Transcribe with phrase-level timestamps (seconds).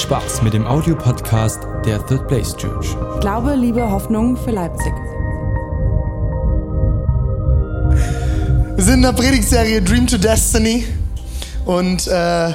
[0.00, 2.96] Spaß mit dem Audiopodcast der Third Place Church.
[3.20, 4.92] Glaube, Liebe, Hoffnung für Leipzig.
[8.76, 10.86] Wir sind in der Predigtserie Dream to Destiny
[11.64, 12.10] und äh,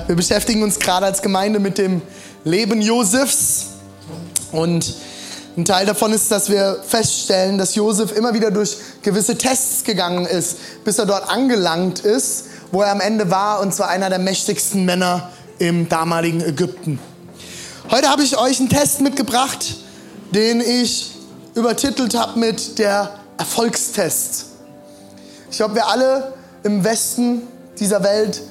[0.08, 2.02] wir beschäftigen uns gerade als Gemeinde mit dem
[2.44, 3.68] Leben Josefs.
[4.52, 4.94] Und
[5.58, 10.26] ein Teil davon ist, dass wir feststellen, dass Josef immer wieder durch gewisse Tests gegangen
[10.26, 14.20] ist, bis er dort angelangt ist, wo er am Ende war, und zwar einer der
[14.20, 17.00] mächtigsten Männer im damaligen Ägypten.
[17.92, 19.76] Heute habe ich euch einen Test mitgebracht,
[20.34, 21.12] den ich
[21.56, 24.46] übertitelt habe mit der Erfolgstest.
[25.52, 26.32] Ich glaube, wir alle
[26.64, 27.42] im Westen
[27.82, 28.44] dieser Welt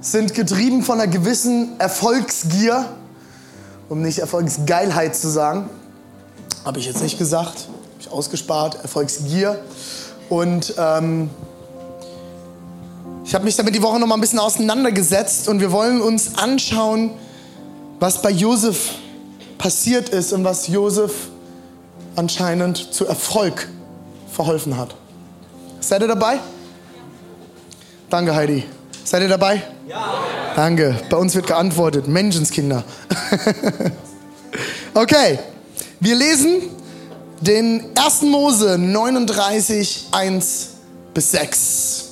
[0.00, 2.86] sind getrieben von einer gewissen Erfolgsgier,
[3.90, 5.68] um nicht Erfolgsgeilheit zu sagen.
[6.64, 9.62] Habe ich jetzt nicht gesagt, habe ich ausgespart, Erfolgsgier.
[10.30, 11.28] Und ähm,
[13.26, 16.38] ich habe mich damit die Woche noch mal ein bisschen auseinandergesetzt und wir wollen uns
[16.38, 17.10] anschauen,
[18.00, 18.94] was bei Josef
[19.58, 21.28] passiert ist und was Josef
[22.16, 23.68] anscheinend zu Erfolg
[24.32, 24.94] verholfen hat.
[25.80, 26.38] Seid ihr dabei?
[28.08, 28.64] Danke, Heidi.
[29.04, 29.62] Seid ihr dabei?
[29.86, 30.14] Ja.
[30.56, 30.96] Danke.
[31.10, 32.08] Bei uns wird geantwortet.
[32.08, 32.82] Menschenskinder.
[34.94, 35.38] okay.
[36.00, 36.62] Wir lesen
[37.40, 38.22] den 1.
[38.22, 40.68] Mose 39, 1
[41.12, 42.04] bis 6.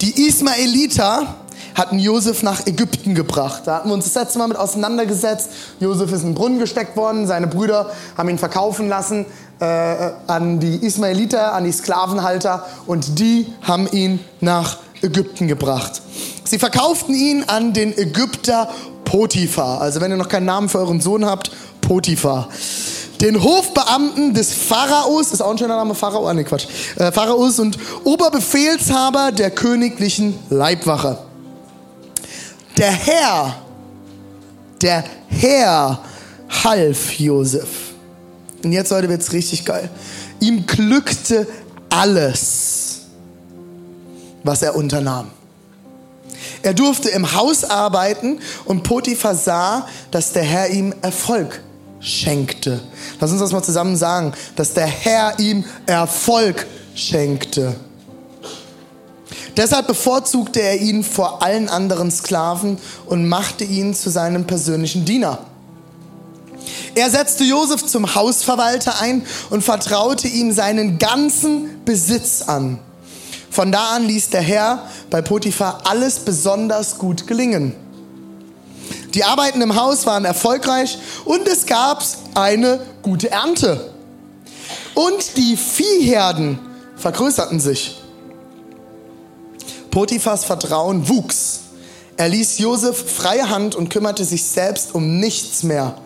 [0.00, 1.41] Die Ismaeliter
[1.74, 3.62] hatten Josef nach Ägypten gebracht.
[3.66, 5.50] Da hatten wir uns das letzte Mal mit auseinandergesetzt.
[5.80, 7.26] Josef ist in den Brunnen gesteckt worden.
[7.26, 9.26] Seine Brüder haben ihn verkaufen lassen
[9.60, 9.64] äh,
[10.26, 12.66] an die Ismaeliter, an die Sklavenhalter.
[12.86, 16.02] Und die haben ihn nach Ägypten gebracht.
[16.44, 18.68] Sie verkauften ihn an den Ägypter
[19.04, 19.80] Potiphar.
[19.80, 22.48] Also wenn ihr noch keinen Namen für euren Sohn habt, Potiphar.
[23.20, 27.60] Den Hofbeamten des Pharaos, ist auch ein schöner Name, Pharao, ah, nee, Quatsch, äh, Pharaos
[27.60, 31.18] und Oberbefehlshaber der königlichen Leibwache.
[32.76, 33.56] Der Herr,
[34.80, 36.00] der Herr
[36.64, 37.68] half Josef.
[38.64, 39.88] Und jetzt, Leute, wird es richtig geil.
[40.40, 41.46] Ihm glückte
[41.90, 43.00] alles,
[44.42, 45.30] was er unternahm.
[46.62, 51.60] Er durfte im Haus arbeiten und Potiphar sah, dass der Herr ihm Erfolg
[52.00, 52.80] schenkte.
[53.20, 57.74] Lass uns das mal zusammen sagen, dass der Herr ihm Erfolg schenkte.
[59.56, 65.38] Deshalb bevorzugte er ihn vor allen anderen Sklaven und machte ihn zu seinem persönlichen Diener.
[66.94, 72.78] Er setzte Josef zum Hausverwalter ein und vertraute ihm seinen ganzen Besitz an.
[73.50, 77.74] Von da an ließ der Herr bei Potiphar alles besonders gut gelingen.
[79.14, 82.02] Die Arbeiten im Haus waren erfolgreich und es gab
[82.34, 83.90] eine gute Ernte.
[84.94, 86.58] Und die Viehherden
[86.96, 88.01] vergrößerten sich.
[89.92, 91.60] Potiphas Vertrauen wuchs.
[92.16, 95.98] Er ließ Josef freie Hand und kümmerte sich selbst um nichts mehr,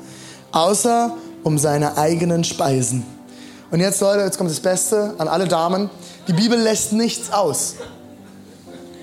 [0.50, 3.06] außer um seine eigenen Speisen.
[3.70, 5.88] Und jetzt, Leute, jetzt kommt das Beste an alle Damen.
[6.26, 7.76] Die Bibel lässt nichts aus.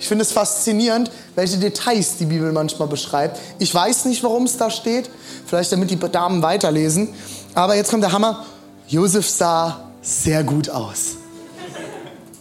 [0.02, 3.40] Ich finde es faszinierend, welche Details die Bibel manchmal beschreibt.
[3.60, 5.10] Ich weiß nicht, warum es da steht.
[5.46, 7.08] Vielleicht damit die Damen weiterlesen.
[7.56, 8.46] Aber jetzt kommt der Hammer.
[8.90, 11.16] Josef sah sehr gut aus.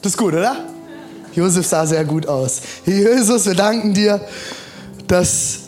[0.03, 0.72] Das ist gut, oder?
[1.35, 2.61] Josef sah sehr gut aus.
[2.85, 4.21] Jesus, wir danken dir,
[5.07, 5.61] dass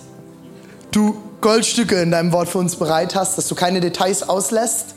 [0.91, 4.95] du Goldstücke in deinem Wort für uns bereit hast, dass du keine Details auslässt,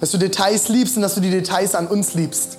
[0.00, 2.58] dass du Details liebst und dass du die Details an uns liebst.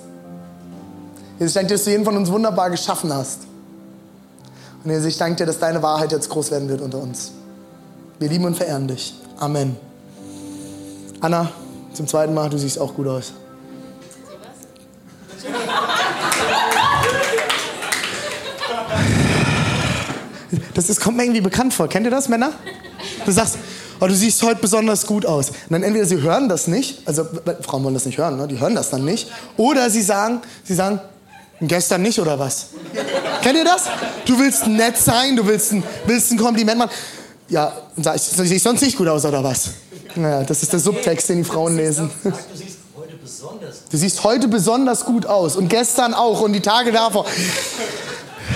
[1.38, 3.40] Jesus, ich danke dir, dass du jeden von uns wunderbar geschaffen hast.
[4.84, 7.32] Und Jesus, ich danke dir, dass deine Wahrheit jetzt groß werden wird unter uns.
[8.18, 9.14] Wir lieben und verehren dich.
[9.38, 9.76] Amen.
[11.20, 11.50] Anna,
[11.92, 13.32] zum zweiten Mal, du siehst auch gut aus.
[20.74, 21.88] Das ist, kommt mir irgendwie bekannt vor.
[21.88, 22.52] Kennt ihr das, Männer?
[23.24, 23.58] Du sagst,
[24.00, 25.50] oh, du siehst heute besonders gut aus.
[25.50, 27.26] Und dann entweder sie hören das nicht, also
[27.62, 28.48] Frauen wollen das nicht hören, ne?
[28.48, 31.00] die hören das dann nicht, oder sie sagen, sie sagen,
[31.60, 32.68] gestern nicht oder was?
[33.42, 33.84] Kennt ihr das?
[34.26, 36.90] Du willst nett sein, du willst ein, willst ein Kompliment machen.
[37.48, 39.70] Ja, sag ich, sehe ich sonst nicht gut aus oder was?
[40.14, 42.10] Naja, das ist der Subtext, den die Frauen lesen.
[42.22, 43.84] Du siehst heute besonders.
[43.90, 47.26] Du siehst heute besonders gut aus und gestern auch und die Tage davor.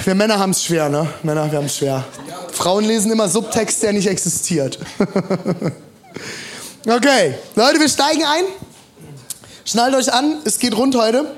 [0.05, 1.09] Wir Männer haben es schwer, ne?
[1.23, 2.05] Männer, wir haben es schwer.
[2.53, 4.79] Frauen lesen immer Subtext, der nicht existiert.
[6.87, 8.45] okay, Leute, wir steigen ein.
[9.65, 11.35] Schnallt euch an, es geht rund heute.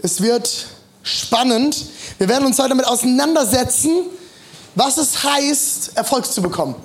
[0.00, 0.68] Es wird
[1.02, 1.76] spannend.
[2.18, 3.90] Wir werden uns heute damit auseinandersetzen,
[4.76, 6.76] was es heißt, Erfolg zu bekommen.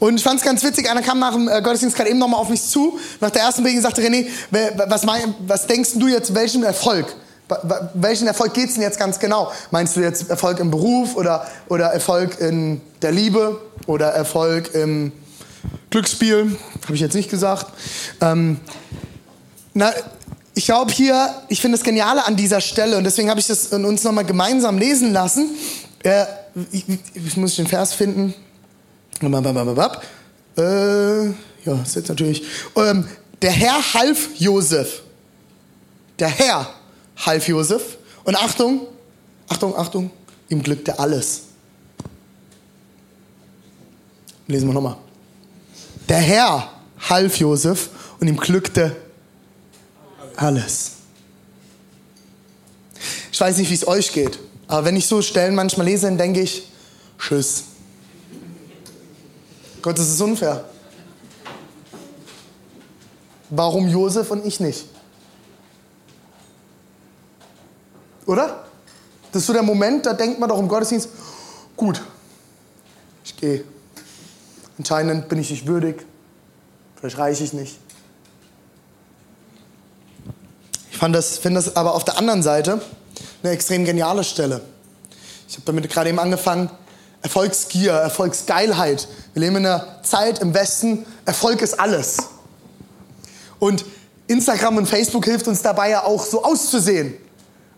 [0.00, 2.40] Und ich fand es ganz witzig, einer kam nach dem äh, Gottesdienst gerade eben nochmal
[2.40, 4.26] auf mich zu, nach der ersten Predigt sagte, René,
[4.88, 7.14] was, mein, was denkst du jetzt, welchen Erfolg
[7.94, 9.52] welchen Erfolg geht es denn jetzt ganz genau?
[9.70, 15.12] Meinst du jetzt Erfolg im Beruf oder, oder Erfolg in der Liebe oder Erfolg im
[15.90, 16.56] Glücksspiel?
[16.84, 17.66] Habe ich jetzt nicht gesagt.
[18.20, 18.58] Ähm,
[19.74, 19.92] na,
[20.54, 23.66] ich glaube hier, ich finde das Geniale an dieser Stelle und deswegen habe ich das
[23.66, 25.50] uns nochmal gemeinsam lesen lassen.
[26.02, 26.24] Äh,
[26.72, 26.84] ich,
[27.14, 28.34] ich, muss den Vers finden.
[30.56, 31.26] Äh,
[31.66, 32.42] ja, ist jetzt natürlich.
[32.74, 33.06] Ähm,
[33.42, 35.02] der Herr half Josef.
[36.18, 36.66] Der Herr
[37.16, 37.98] half Josef.
[38.24, 38.86] Und Achtung,
[39.48, 40.10] Achtung, Achtung,
[40.48, 41.42] ihm glückte alles.
[44.46, 44.96] Lesen wir nochmal.
[46.08, 46.70] Der Herr
[47.08, 47.90] half Josef
[48.20, 48.94] und ihm glückte
[50.36, 50.92] alles.
[53.32, 56.18] Ich weiß nicht, wie es euch geht, aber wenn ich so Stellen manchmal lese, dann
[56.18, 56.70] denke ich,
[57.18, 57.64] tschüss.
[59.82, 60.64] Gott, das ist unfair.
[63.50, 64.86] Warum Josef und ich nicht?
[68.26, 68.64] Oder?
[69.32, 71.08] Das ist so der Moment, da denkt man doch im Gottesdienst,
[71.76, 72.02] gut,
[73.24, 73.64] ich gehe.
[74.78, 76.04] Anscheinend bin ich nicht würdig,
[76.96, 77.78] vielleicht reiche ich nicht.
[80.90, 82.80] Ich das, finde das aber auf der anderen Seite
[83.42, 84.62] eine extrem geniale Stelle.
[85.48, 86.70] Ich habe damit gerade eben angefangen,
[87.22, 89.06] Erfolgsgier, Erfolgsgeilheit.
[89.34, 92.16] Wir leben in einer Zeit im Westen, Erfolg ist alles.
[93.58, 93.84] Und
[94.26, 97.14] Instagram und Facebook hilft uns dabei ja auch so auszusehen,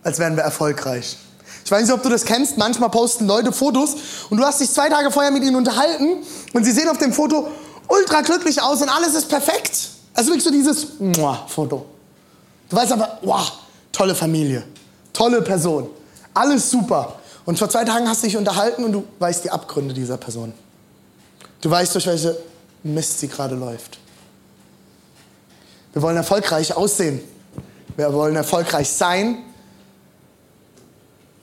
[0.03, 1.17] als wären wir erfolgreich.
[1.65, 2.57] Ich weiß nicht, ob du das kennst.
[2.57, 3.95] Manchmal posten Leute Fotos
[4.29, 6.17] und du hast dich zwei Tage vorher mit ihnen unterhalten
[6.53, 7.47] und sie sehen auf dem Foto
[7.87, 9.89] ultra glücklich aus und alles ist perfekt.
[10.13, 10.87] Also wirklich so dieses
[11.47, 11.85] Foto.
[12.69, 13.51] Du weißt aber, wow,
[13.91, 14.63] tolle Familie,
[15.13, 15.89] tolle Person,
[16.33, 17.19] alles super.
[17.45, 20.53] Und vor zwei Tagen hast du dich unterhalten und du weißt die Abgründe dieser Person.
[21.61, 22.37] Du weißt, durch welche
[22.83, 23.97] Mist sie gerade läuft.
[25.93, 27.19] Wir wollen erfolgreich aussehen.
[27.97, 29.39] Wir wollen erfolgreich sein.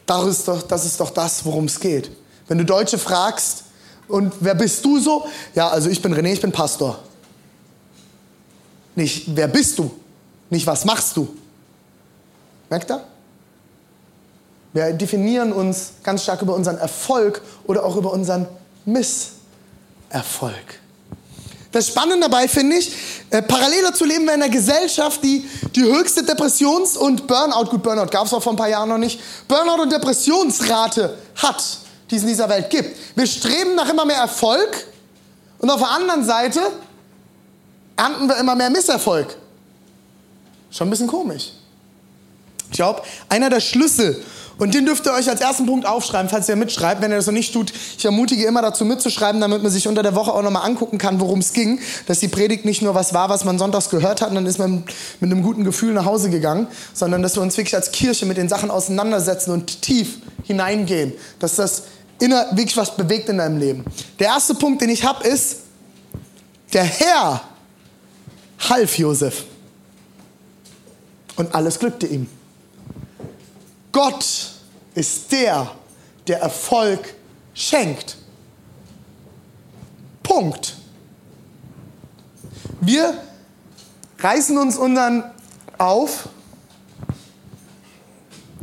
[0.07, 2.11] Das ist doch das, ist doch das worum es geht.
[2.49, 3.65] Wenn du Deutsche fragst,
[4.09, 5.27] und wer bist du so?
[5.55, 7.01] Ja, also ich bin René, ich bin Pastor.
[8.95, 9.91] Nicht, wer bist du?
[10.49, 11.29] Nicht, was machst du?
[12.71, 13.05] Merkt ihr?
[14.73, 18.47] Wir definieren uns ganz stark über unseren Erfolg oder auch über unseren
[18.85, 19.35] Misserfolg.
[21.77, 22.91] Das Spannende dabei finde ich,
[23.29, 27.83] äh, parallel dazu leben wir in einer Gesellschaft, die die höchste Depressions- und Burnout, gut,
[27.83, 31.63] Burnout gab es auch vor ein paar Jahren noch nicht, Burnout- und Depressionsrate hat,
[32.11, 32.97] die es in dieser Welt gibt.
[33.15, 34.87] Wir streben nach immer mehr Erfolg
[35.59, 36.61] und auf der anderen Seite
[37.95, 39.37] ernten wir immer mehr Misserfolg.
[40.71, 41.51] Schon ein bisschen komisch.
[42.71, 44.25] Ich glaube, einer der Schlüssel,
[44.59, 47.27] und den dürft ihr euch als ersten Punkt aufschreiben, falls ihr mitschreibt, wenn ihr das
[47.27, 47.73] noch nicht tut.
[47.99, 51.21] Ich ermutige immer dazu mitzuschreiben, damit man sich unter der Woche auch nochmal angucken kann,
[51.21, 51.79] worum es ging.
[52.07, 54.59] Dass die Predigt nicht nur was war, was man sonntags gehört hat und dann ist
[54.59, 54.85] man
[55.21, 58.39] mit einem guten Gefühl nach Hause gegangen, sondern dass wir uns wirklich als Kirche mit
[58.39, 61.13] den Sachen auseinandersetzen und tief hineingehen.
[61.39, 61.83] Dass das
[62.19, 63.85] inner, wirklich was bewegt in deinem Leben.
[64.19, 65.59] Der erste Punkt, den ich habe, ist,
[66.73, 67.43] der Herr
[68.71, 69.45] half Josef
[71.37, 72.27] und alles glückte ihm.
[73.97, 74.51] Gott
[74.95, 75.71] ist der,
[76.27, 77.15] der Erfolg
[77.55, 78.19] schenkt.
[80.23, 80.77] Punkt.
[82.83, 83.19] Wir
[84.19, 85.25] reißen uns unseren
[85.79, 86.29] auf.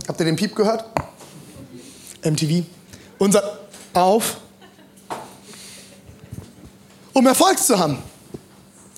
[0.07, 0.85] Habt ihr den Piep gehört?
[2.23, 2.67] MTV.
[3.17, 3.57] Unser
[3.95, 4.37] auf,
[7.11, 7.97] um Erfolg zu haben.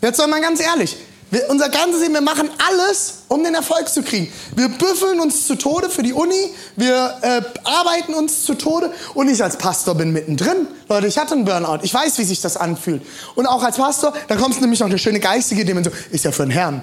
[0.02, 0.98] Jetzt soll man ganz ehrlich,
[1.36, 4.32] wir, unser ganzes Leben, wir machen alles, um den Erfolg zu kriegen.
[4.56, 9.28] Wir büffeln uns zu Tode für die Uni, wir äh, arbeiten uns zu Tode und
[9.28, 10.68] ich als Pastor bin mittendrin.
[10.88, 13.02] Leute, ich hatte einen Burnout, ich weiß, wie sich das anfühlt.
[13.36, 16.44] Und auch als Pastor, da kommt nämlich noch eine schöne geistige Dimension, ist ja für
[16.44, 16.82] den Herrn.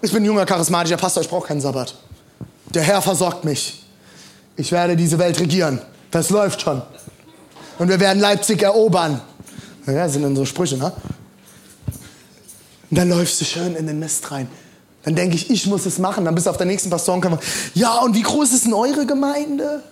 [0.00, 1.96] Ich bin ein junger, charismatischer Pastor, ich brauche keinen Sabbat.
[2.72, 3.84] Der Herr versorgt mich.
[4.56, 5.80] Ich werde diese Welt regieren.
[6.12, 6.82] Das läuft schon.
[7.78, 9.20] Und wir werden Leipzig erobern.
[9.86, 10.92] Ja, sind dann so Sprüche, ne?
[12.90, 14.48] Und dann läufst du schön in den Mist rein.
[15.04, 16.24] Dann denke ich, ich muss es machen.
[16.24, 17.38] Dann bist du auf der nächsten Pastorenkammer.
[17.74, 19.82] Ja, und wie groß ist denn eure Gemeinde?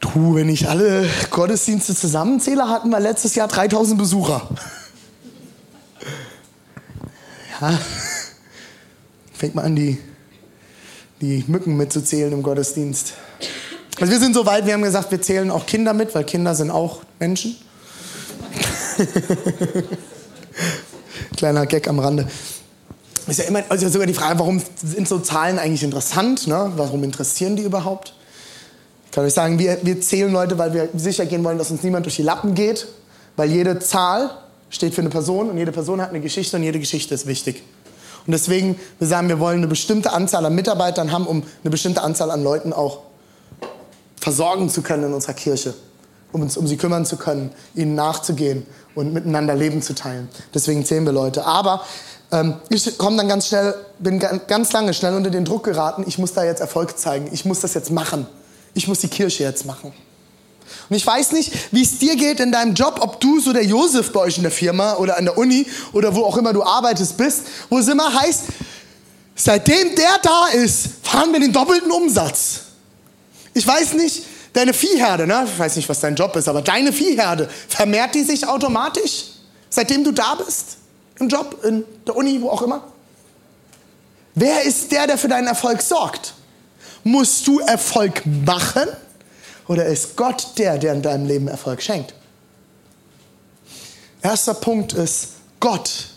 [0.00, 4.48] Du, wenn ich alle Gottesdienste zusammenzähle, hatten wir letztes Jahr 3000 Besucher.
[7.60, 7.76] Ja,
[9.32, 9.98] fängt mal an, die,
[11.20, 13.14] die Mücken mitzuzählen im Gottesdienst.
[13.98, 16.54] Also wir sind so weit, wir haben gesagt, wir zählen auch Kinder mit, weil Kinder
[16.54, 17.56] sind auch Menschen.
[21.38, 22.26] Kleiner Gag am Rande.
[23.28, 26.48] Ist ja immer also sogar die Frage, warum sind so Zahlen eigentlich interessant?
[26.48, 26.72] Ne?
[26.74, 28.12] Warum interessieren die überhaupt?
[29.06, 31.84] Ich kann euch sagen, wir, wir zählen Leute, weil wir sicher gehen wollen, dass uns
[31.84, 32.88] niemand durch die Lappen geht.
[33.36, 34.30] Weil jede Zahl
[34.68, 37.62] steht für eine Person und jede Person hat eine Geschichte und jede Geschichte ist wichtig.
[38.26, 42.02] Und deswegen, wir sagen, wir wollen eine bestimmte Anzahl an Mitarbeitern haben, um eine bestimmte
[42.02, 43.02] Anzahl an Leuten auch
[44.20, 45.74] versorgen zu können in unserer Kirche,
[46.32, 50.28] um uns um sie kümmern zu können, ihnen nachzugehen und miteinander Leben zu teilen.
[50.54, 51.46] Deswegen zählen wir Leute.
[51.46, 51.82] Aber
[52.30, 56.18] ähm, ich komme dann ganz schnell, bin ganz lange schnell unter den Druck geraten, ich
[56.18, 58.26] muss da jetzt Erfolg zeigen, ich muss das jetzt machen.
[58.74, 59.92] Ich muss die Kirche jetzt machen.
[60.88, 63.64] Und ich weiß nicht, wie es dir geht in deinem Job, ob du so der
[63.64, 66.62] Josef bei euch in der Firma oder an der Uni oder wo auch immer du
[66.62, 68.44] arbeitest bist, wo es immer heißt,
[69.34, 72.60] seitdem der da ist, fahren wir den doppelten Umsatz.
[73.54, 74.24] Ich weiß nicht,
[74.58, 75.46] deine Viehherde, ne?
[75.46, 79.26] ich weiß nicht, was dein Job ist, aber deine Viehherde, vermehrt die sich automatisch,
[79.70, 80.78] seitdem du da bist?
[81.18, 82.84] Im Job, in der Uni, wo auch immer?
[84.34, 86.34] Wer ist der, der für deinen Erfolg sorgt?
[87.04, 88.88] Musst du Erfolg machen
[89.66, 92.14] oder ist Gott der, der in deinem Leben Erfolg schenkt?
[94.22, 95.28] Erster Punkt ist,
[95.60, 96.08] Gott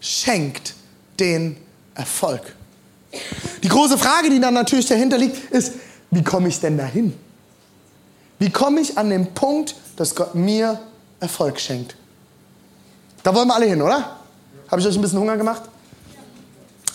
[0.00, 0.74] schenkt
[1.18, 1.56] den
[1.94, 2.54] Erfolg.
[3.62, 5.72] Die große Frage, die dann natürlich dahinter liegt, ist,
[6.10, 7.14] wie komme ich denn dahin?
[8.38, 10.80] Wie komme ich an den Punkt, dass Gott mir
[11.20, 11.96] Erfolg schenkt?
[13.22, 14.16] Da wollen wir alle hin, oder?
[14.70, 15.62] Habe ich euch ein bisschen Hunger gemacht?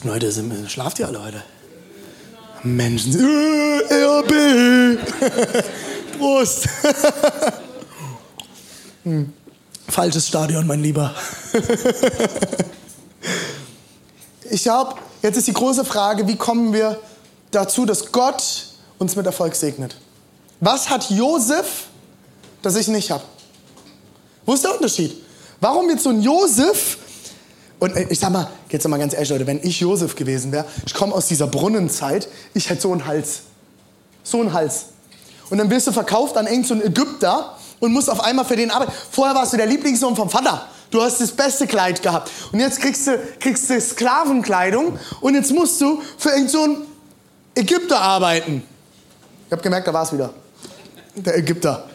[0.03, 1.43] Leute, sind, schlaft ihr alle heute?
[2.63, 4.97] Menschen, äh, RB!
[6.17, 6.67] Prost!
[9.03, 9.33] hm.
[9.89, 11.13] Falsches Stadion, mein Lieber.
[14.50, 17.00] ich glaube, jetzt ist die große Frage, wie kommen wir
[17.51, 19.97] dazu, dass Gott uns mit Erfolg segnet?
[20.63, 21.88] Was hat Josef,
[22.62, 23.24] das ich nicht habe?
[24.46, 25.13] Wo ist der Unterschied?
[25.60, 26.98] Warum wird so ein Josef
[27.79, 30.63] und äh, ich sag mal, jetzt mal ganz ehrlich, Leute, wenn ich Josef gewesen wäre,
[30.86, 33.41] ich komme aus dieser Brunnenzeit, ich hätte so einen Hals.
[34.24, 34.86] So einen Hals.
[35.50, 38.72] Und dann wirst du verkauft an irgendeinen so Ägypter und musst auf einmal für den
[38.72, 38.93] arbeiten.
[39.12, 40.70] Vorher warst du der Lieblingssohn vom Vater.
[40.91, 42.32] Du hast das beste Kleid gehabt.
[42.53, 46.82] Und jetzt kriegst du, kriegst du Sklavenkleidung und jetzt musst du für irgendeinen so
[47.53, 48.63] Ägypter arbeiten.
[49.48, 50.34] Ich habe gemerkt, da war es wieder.
[51.15, 51.89] Der Ägypter.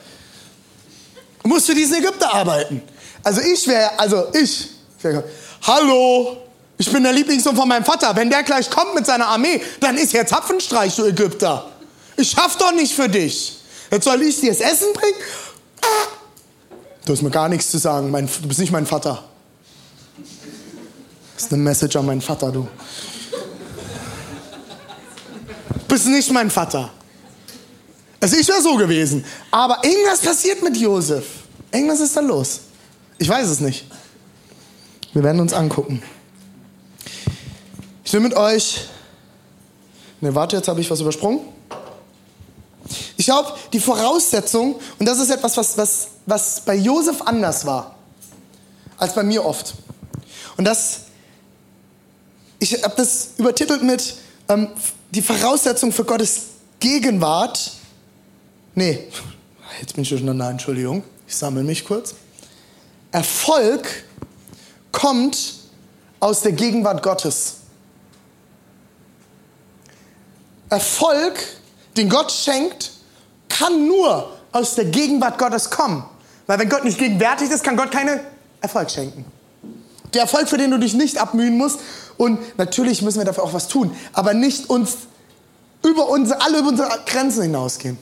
[1.44, 2.82] Musst für diesen Ägypter arbeiten.
[3.22, 4.68] Also ich wäre, also ich,
[5.02, 5.24] wär,
[5.62, 6.36] hallo,
[6.76, 8.14] ich bin der Lieblingssohn von meinem Vater.
[8.14, 11.68] Wenn der gleich kommt mit seiner Armee, dann ist jetzt Zapfenstreich, du Ägypter.
[12.16, 13.58] Ich schaff doch nicht für dich.
[13.90, 15.16] Jetzt soll ich dir das Essen bringen?
[17.04, 18.10] Du hast mir gar nichts zu sagen.
[18.10, 19.24] Mein, du bist nicht mein Vater.
[21.34, 22.68] Das ist eine Message an meinen Vater, du.
[25.72, 26.90] Du bist nicht mein Vater.
[28.20, 29.24] Also ich wäre so gewesen.
[29.50, 31.24] Aber irgendwas passiert mit Josef.
[31.72, 32.60] Irgendwas ist da los.
[33.18, 33.84] Ich weiß es nicht.
[35.12, 36.02] Wir werden uns angucken.
[38.04, 38.86] Ich will mit euch.
[40.20, 41.40] Ne, warte, jetzt habe ich was übersprungen.
[43.16, 47.96] Ich glaube, die Voraussetzung, und das ist etwas, was, was, was bei Josef anders war,
[48.96, 49.74] als bei mir oft.
[50.56, 51.00] Und das,
[52.58, 54.14] ich habe das übertitelt mit
[54.48, 54.68] ähm,
[55.10, 56.42] die Voraussetzung für Gottes
[56.80, 57.72] Gegenwart.
[58.74, 59.08] Nee,
[59.80, 62.14] jetzt bin ich durcheinander, Entschuldigung, ich sammle mich kurz.
[63.10, 64.04] Erfolg
[64.92, 65.54] kommt
[66.20, 67.54] aus der Gegenwart Gottes.
[70.68, 71.38] Erfolg,
[71.96, 72.92] den Gott schenkt,
[73.48, 76.04] kann nur aus der Gegenwart Gottes kommen.
[76.46, 78.20] Weil wenn Gott nicht gegenwärtig ist, kann Gott keinen
[78.60, 79.24] Erfolg schenken.
[80.14, 81.80] Der Erfolg, für den du dich nicht abmühen musst.
[82.16, 83.94] Und natürlich müssen wir dafür auch was tun.
[84.12, 84.96] Aber nicht uns
[85.84, 87.98] über unsere, alle über unsere Grenzen hinausgehen.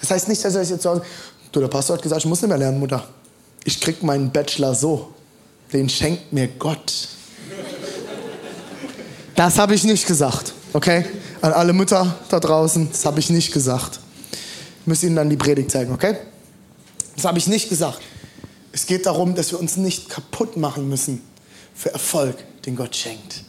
[0.00, 1.02] Das heißt nicht, dass er jetzt zu Hause,
[1.52, 3.06] du, der Pastor hat gesagt, ich muss nicht mehr lernen, Mutter.
[3.64, 5.12] Ich krieg meinen Bachelor so.
[5.72, 7.08] Den schenkt mir Gott.
[9.36, 11.04] Das habe ich nicht gesagt, okay?
[11.40, 14.00] An alle Mütter da draußen, das habe ich nicht gesagt.
[14.82, 16.16] Ich muss Ihnen dann die Predigt zeigen, okay?
[17.14, 18.00] Das habe ich nicht gesagt.
[18.72, 21.22] Es geht darum, dass wir uns nicht kaputt machen müssen
[21.74, 23.44] für Erfolg, den Gott schenkt.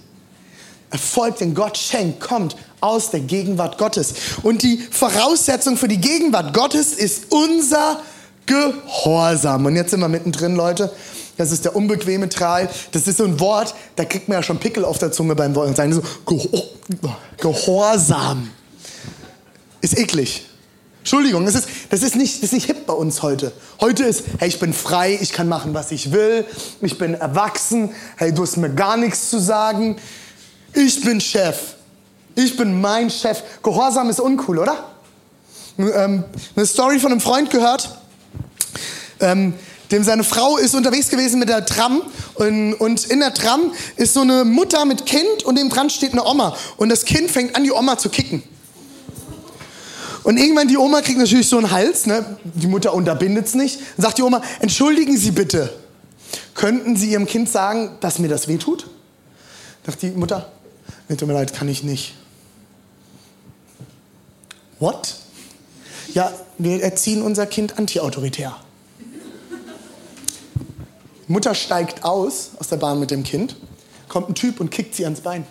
[0.91, 4.13] Erfolg, den Gott schenkt, kommt aus der Gegenwart Gottes.
[4.43, 8.01] Und die Voraussetzung für die Gegenwart Gottes ist unser
[8.45, 9.65] Gehorsam.
[9.65, 10.91] Und jetzt sind wir mittendrin, Leute.
[11.37, 12.69] Das ist der unbequeme Teil.
[12.91, 15.55] Das ist so ein Wort, da kriegt man ja schon Pickel auf der Zunge beim
[15.55, 15.93] Wollen sein.
[15.93, 16.03] So,
[17.37, 18.51] Gehorsam.
[19.81, 20.45] Ist eklig.
[20.99, 23.51] Entschuldigung, das ist, das, ist nicht, das ist nicht hip bei uns heute.
[23.79, 26.45] Heute ist, hey, ich bin frei, ich kann machen, was ich will,
[26.81, 29.97] ich bin erwachsen, hey, du hast mir gar nichts zu sagen.
[30.73, 31.57] Ich bin Chef.
[32.35, 33.41] Ich bin mein Chef.
[33.61, 34.91] Gehorsam ist uncool, oder?
[35.77, 36.23] Ähm,
[36.55, 37.97] eine Story von einem Freund gehört,
[39.19, 39.53] ähm,
[39.89, 42.01] dem seine Frau ist unterwegs gewesen mit der Tram
[42.35, 46.13] und, und, in der Tram ist so eine Mutter mit Kind und dem dran steht
[46.13, 48.43] eine Oma und das Kind fängt an, die Oma zu kicken.
[50.23, 52.37] Und irgendwann die Oma kriegt natürlich so einen Hals, ne?
[52.43, 55.73] die Mutter unterbindet es nicht, dann sagt die Oma, entschuldigen Sie bitte,
[56.53, 58.87] könnten Sie Ihrem Kind sagen, dass mir das wehtut?
[59.85, 60.51] Sagt die Mutter,
[61.11, 62.13] nee, tut mir leid, kann ich nicht.
[64.79, 65.15] What?
[66.13, 68.55] Ja, wir erziehen unser Kind antiautoritär.
[71.27, 73.55] Mutter steigt aus, aus der Bahn mit dem Kind,
[74.09, 75.45] kommt ein Typ und kickt sie ans Bein.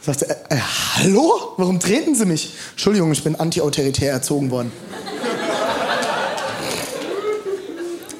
[0.00, 0.58] Sagt sie, äh, äh,
[0.96, 1.54] hallo?
[1.56, 2.54] Warum treten Sie mich?
[2.72, 4.72] Entschuldigung, ich bin antiautoritär erzogen worden.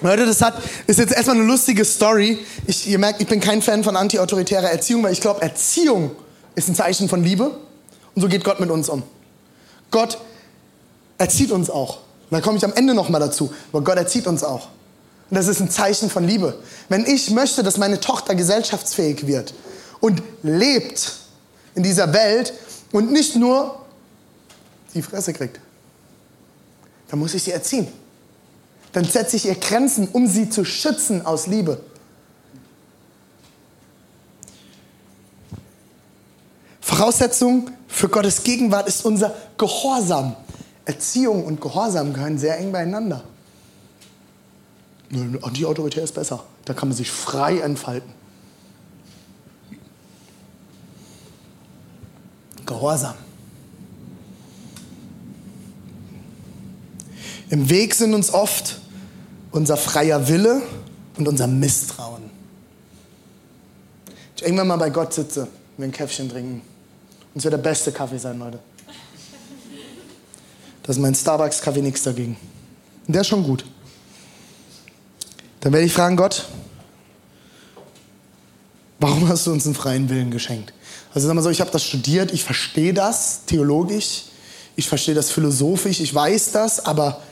[0.04, 2.38] Leute, das hat, ist jetzt erstmal eine lustige Story.
[2.66, 6.10] Ich, ihr merkt, ich bin kein Fan von antiautoritärer Erziehung, weil ich glaube, Erziehung
[6.54, 7.56] ist ein Zeichen von Liebe.
[8.14, 9.02] Und so geht Gott mit uns um.
[9.90, 10.18] Gott
[11.16, 12.00] erzieht uns auch.
[12.30, 13.50] Da komme ich am Ende nochmal dazu.
[13.72, 14.68] Aber Gott erzieht uns auch.
[15.30, 16.58] Und das ist ein Zeichen von Liebe.
[16.90, 19.54] Wenn ich möchte, dass meine Tochter gesellschaftsfähig wird
[20.00, 21.12] und lebt
[21.74, 22.52] in dieser Welt
[22.92, 23.86] und nicht nur
[24.92, 25.60] die Fresse kriegt,
[27.08, 27.88] dann muss ich sie erziehen.
[28.94, 31.80] Dann setze ich ihr Grenzen, um sie zu schützen aus Liebe.
[36.80, 40.36] Voraussetzung für Gottes Gegenwart ist unser Gehorsam.
[40.84, 43.24] Erziehung und Gehorsam gehören sehr eng beieinander.
[45.10, 46.44] Die Autorität ist besser.
[46.64, 48.12] Da kann man sich frei entfalten.
[52.64, 53.16] Gehorsam.
[57.50, 58.83] Im Weg sind uns oft
[59.54, 60.62] unser freier Wille
[61.16, 62.24] und unser Misstrauen.
[64.36, 65.46] Ich irgendwann mal bei Gott sitze,
[65.76, 66.60] wir ein Käffchen trinken.
[67.32, 68.58] Und es wird der beste Kaffee sein, Leute.
[70.82, 72.36] Das ist mein Starbucks-Kaffee nichts dagegen.
[73.06, 73.64] Und der ist schon gut.
[75.60, 76.46] Dann werde ich fragen, Gott,
[78.98, 80.74] warum hast du uns einen freien Willen geschenkt?
[81.14, 84.24] Also sag mal so, ich habe das studiert, ich verstehe das theologisch,
[84.74, 87.22] ich verstehe das philosophisch, ich weiß das, aber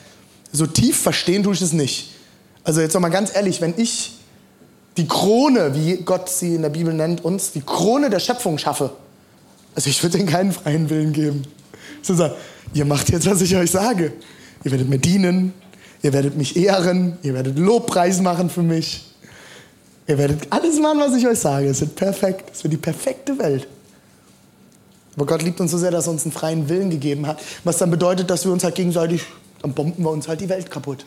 [0.52, 2.10] so tief verstehen tue ich es nicht.
[2.64, 4.18] Also jetzt noch mal ganz ehrlich, wenn ich
[4.96, 8.90] die Krone, wie Gott sie in der Bibel nennt, uns die Krone der Schöpfung schaffe,
[9.74, 11.44] also ich würde denen keinen freien Willen geben.
[12.02, 12.34] So sagen,
[12.74, 14.12] ihr macht jetzt, was ich euch sage.
[14.64, 15.54] Ihr werdet mir dienen,
[16.02, 19.04] Ihr werdet mich ehren, ihr werdet Lobpreis machen für mich.
[20.08, 21.68] Ihr werdet alles machen, was ich euch sage.
[21.68, 22.50] Es wird perfekt.
[22.52, 23.68] Es wird die perfekte Welt.
[25.14, 27.40] Aber Gott liebt uns so sehr, dass er uns einen freien Willen gegeben hat.
[27.62, 29.22] Was dann bedeutet, dass wir uns halt gegenseitig,
[29.62, 31.06] dann bomben wir uns halt die Welt kaputt.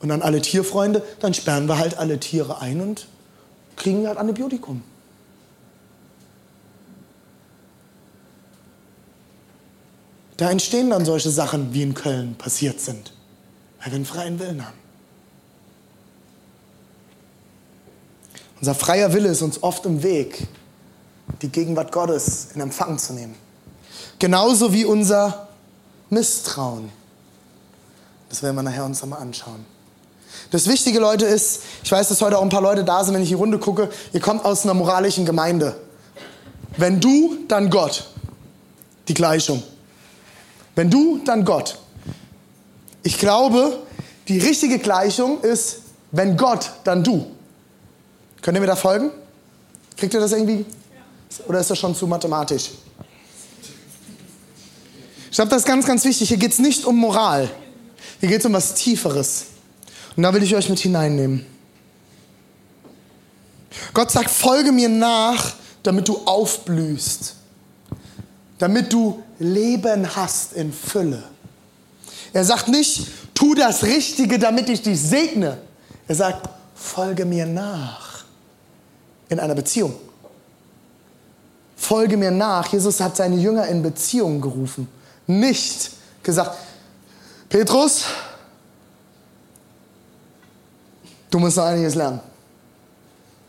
[0.00, 3.06] Und dann alle Tierfreunde, dann sperren wir halt alle Tiere ein und
[3.76, 4.82] kriegen halt Antibiotikum.
[10.36, 13.12] Da entstehen dann solche Sachen, wie in Köln passiert sind,
[13.78, 14.76] weil wir einen freien Willen haben.
[18.58, 20.48] Unser freier Wille ist uns oft im Weg,
[21.42, 23.36] die Gegenwart Gottes in Empfang zu nehmen.
[24.18, 25.48] Genauso wie unser
[26.12, 26.90] Misstrauen.
[28.28, 29.64] Das werden wir nachher uns nochmal anschauen.
[30.50, 33.22] Das Wichtige, Leute, ist, ich weiß, dass heute auch ein paar Leute da sind, wenn
[33.22, 35.74] ich die Runde gucke, ihr kommt aus einer moralischen Gemeinde.
[36.76, 38.08] Wenn du, dann Gott.
[39.08, 39.62] Die Gleichung.
[40.74, 41.78] Wenn du, dann Gott.
[43.02, 43.78] Ich glaube,
[44.28, 45.78] die richtige Gleichung ist,
[46.10, 47.26] wenn Gott, dann du.
[48.42, 49.10] Könnt ihr mir da folgen?
[49.96, 50.66] Kriegt ihr das irgendwie?
[51.48, 52.70] Oder ist das schon zu mathematisch?
[55.32, 56.28] Ich glaube, das ist ganz, ganz wichtig.
[56.28, 57.50] Hier geht es nicht um Moral.
[58.20, 59.46] Hier geht es um was Tieferes.
[60.16, 61.44] Und da will ich euch mit hineinnehmen.
[63.92, 67.34] Gott sagt, folge mir nach, damit du aufblühst
[68.62, 71.24] damit du Leben hast in Fülle.
[72.32, 75.58] Er sagt nicht, tu das Richtige, damit ich dich segne.
[76.06, 78.22] Er sagt, folge mir nach
[79.28, 79.96] in einer Beziehung.
[81.74, 82.72] Folge mir nach.
[82.72, 84.86] Jesus hat seine Jünger in Beziehung gerufen.
[85.40, 85.90] Nicht
[86.22, 86.58] gesagt,
[87.48, 88.04] Petrus,
[91.30, 92.20] du musst noch einiges lernen.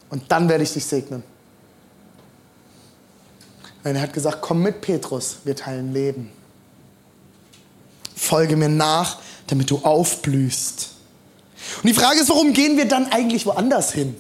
[0.10, 1.24] Und dann werde ich dich segnen.
[3.84, 6.32] Nein, er hat gesagt, komm mit, Petrus, wir teilen Leben.
[8.16, 9.18] Folge mir nach,
[9.48, 10.92] damit du aufblühst.
[11.78, 14.16] Und die Frage ist, warum gehen wir dann eigentlich woanders hin?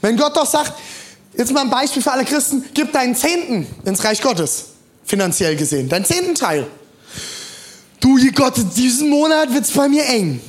[0.00, 0.74] Wenn Gott doch sagt,
[1.36, 4.66] jetzt mal ein Beispiel für alle Christen, gib deinen Zehnten ins Reich Gottes,
[5.08, 6.66] finanziell gesehen, deinen zehnten Teil.
[8.00, 10.40] Du, Gott, diesen Monat wird es bei mir eng.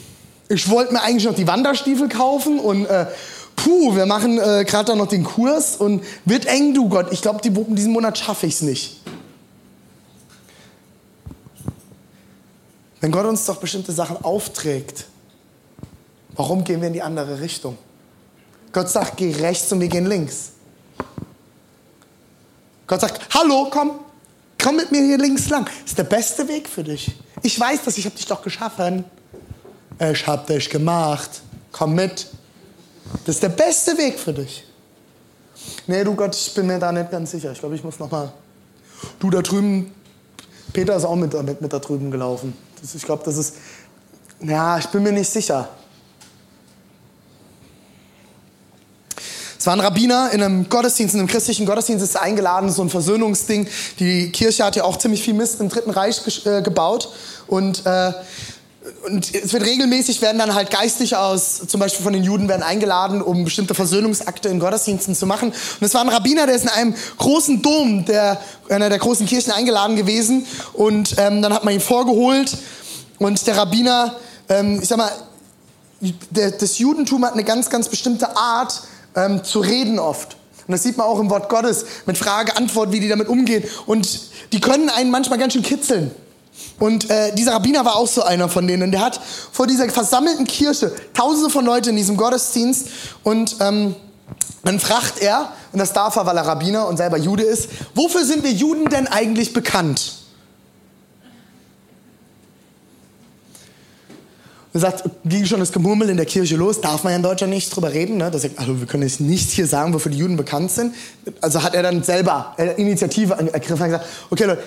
[0.49, 3.07] Ich wollte mir eigentlich noch die Wanderstiefel kaufen und äh,
[3.55, 7.07] puh, wir machen äh, gerade da noch den Kurs und wird eng, du Gott.
[7.11, 9.01] Ich glaube, die, diesen Monat schaffe ich es nicht.
[12.99, 15.05] Wenn Gott uns doch bestimmte Sachen aufträgt,
[16.35, 17.77] warum gehen wir in die andere Richtung?
[18.73, 20.51] Gott sagt, geh rechts und wir gehen links.
[22.87, 23.91] Gott sagt, hallo, komm,
[24.61, 25.65] komm mit mir hier links lang.
[25.65, 27.15] Das ist der beste Weg für dich.
[27.41, 29.05] Ich weiß das, ich habe dich doch geschaffen.
[29.99, 31.41] Ich habe dich gemacht.
[31.71, 32.27] Komm mit.
[33.25, 34.65] Das ist der beste Weg für dich.
[35.87, 37.51] Nee, du Gott, ich bin mir da nicht ganz sicher.
[37.51, 38.31] Ich glaube, ich muss noch mal.
[39.19, 39.93] Du da drüben,
[40.73, 42.53] Peter ist auch mit, mit, mit da drüben gelaufen.
[42.81, 43.55] Das, ich glaube, das ist.
[44.41, 45.69] Ja, ich bin mir nicht sicher.
[49.59, 52.89] Es war ein Rabbiner in einem Gottesdienst, in einem christlichen Gottesdienst, ist eingeladen, so ein
[52.89, 53.67] Versöhnungsding.
[53.99, 57.09] Die Kirche hat ja auch ziemlich viel Mist im Dritten Reich äh, gebaut.
[57.45, 58.13] Und, äh,
[59.05, 62.63] und es wird regelmäßig, werden dann halt Geistliche aus, zum Beispiel von den Juden, werden
[62.63, 65.49] eingeladen, um bestimmte Versöhnungsakte in Gottesdiensten zu machen.
[65.49, 69.25] Und es war ein Rabbiner, der ist in einem großen Dom, der, einer der großen
[69.25, 70.45] Kirchen eingeladen gewesen.
[70.71, 72.57] Und ähm, dann hat man ihn vorgeholt.
[73.17, 74.15] Und der Rabbiner,
[74.47, 75.11] ähm, ich sag mal,
[76.29, 78.83] der, das Judentum hat eine ganz, ganz bestimmte Art,
[79.19, 80.37] ähm, zu reden oft.
[80.67, 83.63] Und das sieht man auch im Wort Gottes mit Frage, Antwort, wie die damit umgehen.
[83.85, 84.21] Und
[84.53, 86.11] die können einen manchmal ganz schön kitzeln.
[86.79, 88.91] Und äh, dieser Rabbiner war auch so einer von denen.
[88.91, 89.19] Der hat
[89.51, 92.87] vor dieser versammelten Kirche tausende von Leuten in diesem Gottesdienst
[93.23, 93.95] und ähm,
[94.63, 98.25] dann fragt er, und das darf er, weil er Rabbiner und selber Jude ist, wofür
[98.25, 100.18] sind wir Juden denn eigentlich bekannt?
[104.79, 107.75] Sagt, ging schon das Gemurmel in der Kirche los, darf man ja in Deutschland nicht
[107.75, 108.17] drüber reden.
[108.17, 108.31] Ne?
[108.31, 110.93] Das also wir können jetzt nicht hier sagen, wofür die Juden bekannt sind.
[111.41, 114.63] Also hat er dann selber Initiative ergriffen und gesagt, okay Leute,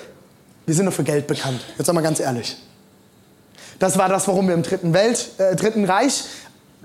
[0.66, 1.60] wir sind doch für Geld bekannt.
[1.76, 2.56] Jetzt sag mal ganz ehrlich.
[3.78, 6.24] Das war das, warum wir im Dritten, Welt, äh, Dritten Reich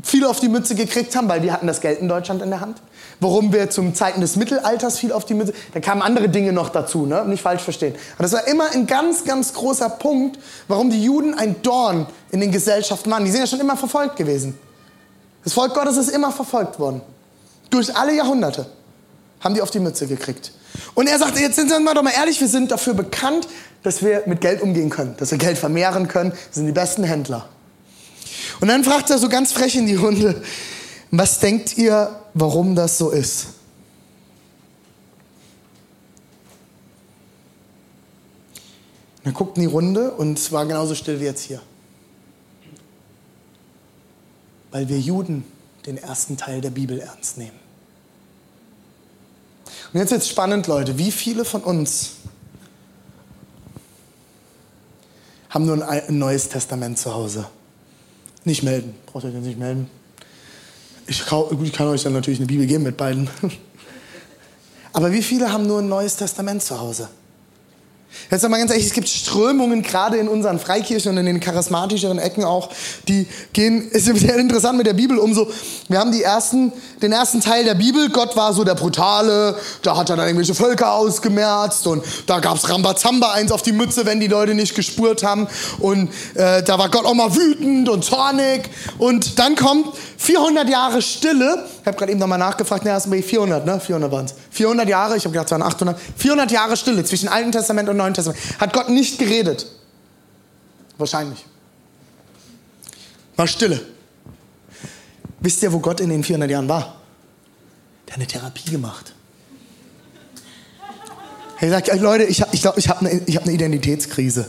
[0.01, 2.59] viele auf die Mütze gekriegt haben, weil wir hatten das Geld in Deutschland in der
[2.59, 2.81] Hand.
[3.19, 6.69] Warum wir zum Zeiten des Mittelalters viel auf die Mütze, da kamen andere Dinge noch
[6.69, 7.25] dazu, ne?
[7.25, 7.95] nicht falsch verstehen.
[8.15, 12.41] Aber das war immer ein ganz, ganz großer Punkt, warum die Juden ein Dorn in
[12.41, 13.25] den Gesellschaften waren.
[13.25, 14.57] Die sind ja schon immer verfolgt gewesen.
[15.43, 17.01] Das Volk Gottes ist immer verfolgt worden.
[17.69, 18.67] Durch alle Jahrhunderte
[19.39, 20.51] haben die auf die Mütze gekriegt.
[20.93, 23.47] Und er sagt, jetzt sind wir doch mal ehrlich, wir sind dafür bekannt,
[23.81, 26.31] dass wir mit Geld umgehen können, dass wir Geld vermehren können.
[26.31, 27.47] Wir sind die besten Händler.
[28.59, 30.41] Und dann fragt er so ganz frech in die Runde,
[31.11, 33.47] was denkt ihr, warum das so ist?
[39.19, 41.61] Und er guckt in die Runde und es war genauso still wie jetzt hier.
[44.71, 45.43] Weil wir Juden
[45.85, 47.57] den ersten Teil der Bibel ernst nehmen.
[49.93, 50.97] Und jetzt wird es spannend, Leute.
[50.97, 52.11] Wie viele von uns
[55.49, 57.47] haben nur ein neues Testament zu Hause?
[58.43, 58.93] Nicht melden.
[59.07, 59.89] Braucht euch jetzt nicht melden.
[61.07, 63.29] Ich, ich kann euch dann natürlich eine Bibel geben mit beiden.
[64.93, 67.09] Aber wie viele haben nur ein neues Testament zu Hause?
[68.29, 72.19] Jetzt mal ganz ehrlich, es gibt Strömungen gerade in unseren Freikirchen und in den charismatischeren
[72.19, 72.69] Ecken auch,
[73.07, 75.49] die gehen, es ist sehr interessant mit der Bibel um so,
[75.87, 79.95] wir haben die ersten, den ersten Teil der Bibel, Gott war so der Brutale, da
[79.95, 84.19] hat er dann irgendwelche Völker ausgemerzt und da gab's Rambazamba eins auf die Mütze, wenn
[84.19, 85.47] die Leute nicht gespurt haben
[85.79, 89.87] und äh, da war Gott auch mal wütend und zornig und dann kommt
[90.27, 94.35] 400 Jahre Stille, ich habe gerade eben nochmal nachgefragt, ne, erst 400, ne, 400 waren's.
[94.51, 97.95] 400 Jahre, ich habe gedacht, es waren 800, 400 Jahre Stille zwischen Alten Testament und
[97.95, 98.37] Neuen Testament.
[98.59, 99.65] Hat Gott nicht geredet.
[100.97, 101.45] Wahrscheinlich.
[103.37, 103.79] War Stille.
[105.39, 106.97] Wisst ihr, wo Gott in den 400 Jahren war?
[108.05, 109.13] Der hat eine Therapie gemacht.
[111.61, 114.45] Er sagt, Leute, ich, ich glaube, ich habe eine, hab eine Identitätskrise.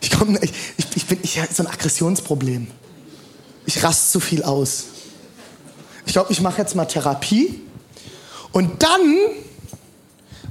[0.00, 0.52] Ich, komm, ich,
[0.96, 2.68] ich, bin, ich so ein Aggressionsproblem.
[3.66, 4.93] Ich raste zu viel aus.
[6.06, 7.60] Ich glaube, ich mache jetzt mal Therapie.
[8.52, 9.16] Und dann,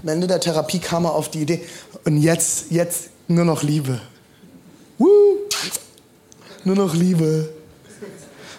[0.02, 1.64] am Ende der Therapie kam er auf die Idee,
[2.06, 4.02] und jetzt, jetzt nur noch Liebe.
[4.98, 5.38] Woo!
[6.66, 7.54] Nur noch Liebe.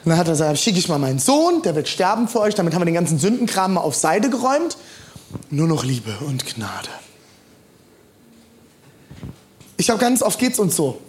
[0.05, 2.55] Und dann hat er gesagt, schicke ich mal meinen Sohn, der wird sterben für euch.
[2.55, 4.77] Damit haben wir den ganzen Sündenkram mal auf Seite geräumt.
[5.51, 6.89] Nur noch Liebe und Gnade.
[9.77, 11.01] Ich glaube, ganz oft geht es uns so.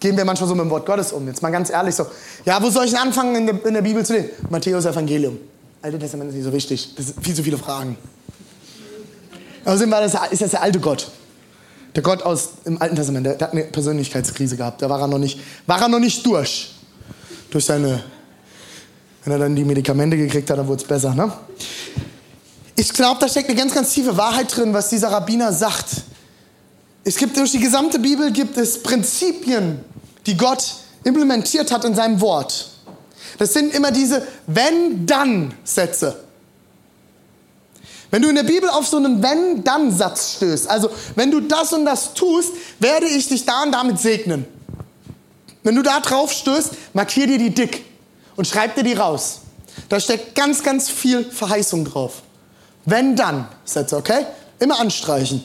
[0.00, 1.26] Gehen wir manchmal so mit dem Wort Gottes um.
[1.26, 2.06] Jetzt mal ganz ehrlich so.
[2.44, 4.30] Ja, wo soll ich denn anfangen in der, in der Bibel zu lesen?
[4.50, 5.38] Matthäus Evangelium.
[5.82, 6.94] Alte Testament ist nicht so wichtig.
[6.96, 7.96] Das sind viel zu viele Fragen.
[9.64, 11.10] Außerdem war das, ist das der alte Gott.
[11.94, 14.82] Der Gott aus im Alten Testament, der, der, hat eine Persönlichkeitskrise gehabt.
[14.82, 16.74] Da war er noch nicht, war er noch nicht durch.
[17.50, 18.04] Durch seine,
[19.24, 21.14] wenn er dann die Medikamente gekriegt hat, dann wurde es besser.
[21.14, 21.32] Ne?
[22.76, 25.86] Ich glaube, da steckt eine ganz, ganz tiefe Wahrheit drin, was dieser Rabbiner sagt.
[27.06, 29.78] Es gibt durch die gesamte Bibel gibt es Prinzipien,
[30.26, 32.68] die Gott implementiert hat in seinem Wort.
[33.38, 36.16] Das sind immer diese Wenn-Dann-Sätze.
[38.10, 41.84] Wenn du in der Bibel auf so einen Wenn-Dann-Satz stößt, also wenn du das und
[41.84, 44.44] das tust, werde ich dich da und damit segnen.
[45.62, 47.84] Wenn du da drauf stößt, markier dir die dick
[48.34, 49.42] und schreib dir die raus.
[49.88, 52.22] Da steckt ganz, ganz viel Verheißung drauf.
[52.84, 54.26] Wenn-Dann-Sätze, okay?
[54.58, 55.44] Immer anstreichen.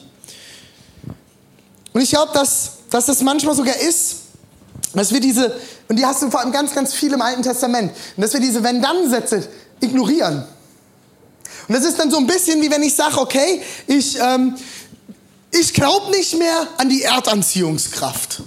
[1.92, 4.16] Und ich glaube, dass, dass das manchmal sogar ist,
[4.94, 7.92] dass wir diese, und die hast du vor allem ganz, ganz viel im Alten Testament,
[8.16, 9.48] und dass wir diese Wenn-Dann-Sätze
[9.80, 10.44] ignorieren.
[11.68, 14.56] Und das ist dann so ein bisschen wie wenn ich sage, okay, ich, ähm,
[15.50, 18.42] ich glaube nicht mehr an die Erdanziehungskraft.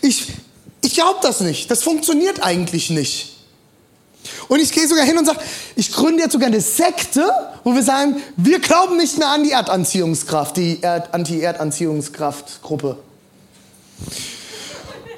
[0.00, 0.32] Ich,
[0.82, 1.70] ich glaube das nicht.
[1.70, 3.33] Das funktioniert eigentlich nicht.
[4.48, 5.40] Und ich gehe sogar hin und sage,
[5.76, 7.30] ich gründe jetzt sogar eine Sekte,
[7.62, 12.98] wo wir sagen, wir glauben nicht mehr an die Erdanziehungskraft, die Erd Anti-Erdanziehungskraft-Gruppe.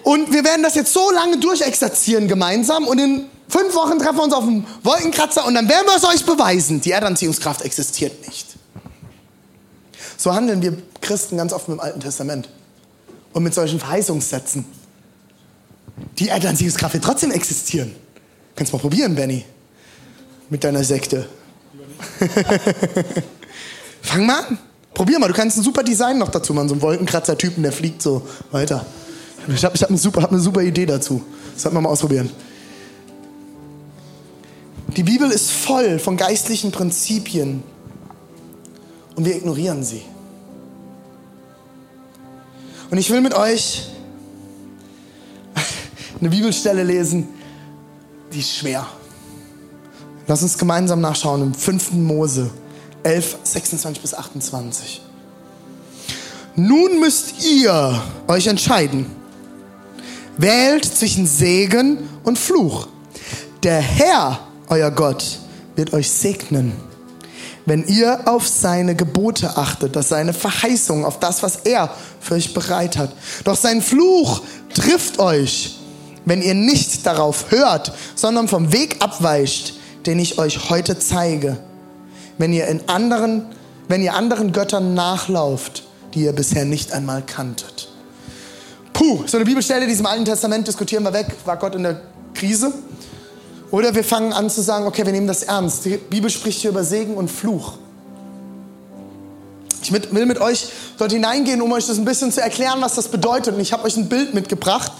[0.03, 4.25] Und wir werden das jetzt so lange durchexerzieren gemeinsam und in fünf Wochen treffen wir
[4.25, 8.47] uns auf dem Wolkenkratzer und dann werden wir es euch beweisen, die Erdanziehungskraft existiert nicht.
[10.17, 12.49] So handeln wir Christen ganz oft mit dem Alten Testament
[13.33, 14.65] und mit solchen Verheißungssätzen.
[16.19, 17.95] Die Erdanziehungskraft wird trotzdem existieren.
[18.57, 19.45] Kannst mal probieren, Benny.
[20.49, 21.29] Mit deiner Sekte.
[24.03, 24.59] Fang mal an.
[24.95, 25.29] Probier mal.
[25.29, 26.69] Du kannst ein super Design noch dazu machen.
[26.69, 28.87] So ein Wolkenkratzer-Typen, der fliegt so weiter.
[29.49, 31.23] Ich habe hab eine, hab eine super Idee dazu.
[31.53, 32.31] Das sollten wir mal ausprobieren.
[34.97, 37.63] Die Bibel ist voll von geistlichen Prinzipien
[39.15, 40.01] und wir ignorieren sie.
[42.91, 43.89] Und ich will mit euch
[46.21, 47.29] eine Bibelstelle lesen,
[48.33, 48.87] die ist schwer.
[50.27, 51.93] Lass uns gemeinsam nachschauen im 5.
[51.93, 52.51] Mose
[53.03, 55.03] 11, 26 bis 28.
[56.57, 59.07] Nun müsst ihr euch entscheiden.
[60.37, 62.89] Wählt zwischen Segen und Fluch.
[63.63, 65.39] Der Herr, euer Gott,
[65.77, 66.73] wird euch segnen,
[67.65, 72.55] wenn ihr auf seine Gebote achtet, dass seine Verheißung, auf das, was er für euch
[72.55, 73.13] bereit hat.
[73.45, 74.43] Doch sein Fluch
[74.75, 75.77] trifft euch,
[76.27, 81.57] wenn ihr nicht darauf hört, sondern vom Weg abweicht, den ich euch heute zeige.
[82.37, 83.47] Wenn ihr in anderen,
[83.89, 87.89] wenn ihr anderen Göttern nachlauft, die ihr bisher nicht einmal kanntet.
[88.93, 91.85] Puh, so eine Bibelstelle, die ist im Alten Testament, diskutieren wir weg, war Gott in
[91.85, 92.01] der
[92.35, 92.73] Krise?
[93.71, 95.85] Oder wir fangen an zu sagen, okay, wir nehmen das ernst.
[95.85, 97.75] Die Bibel spricht hier über Segen und Fluch.
[99.87, 100.67] Ich will mit euch
[100.99, 103.55] dort hineingehen, um euch das ein bisschen zu erklären, was das bedeutet.
[103.55, 104.91] Und ich habe euch ein Bild mitgebracht,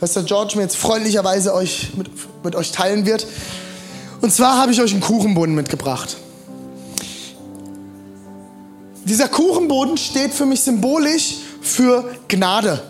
[0.00, 2.10] was der George mir jetzt freundlicherweise euch mit,
[2.44, 3.26] mit euch teilen wird.
[4.20, 6.18] Und zwar habe ich euch einen Kuchenboden mitgebracht.
[9.04, 12.82] Dieser Kuchenboden steht für mich symbolisch für Gnade.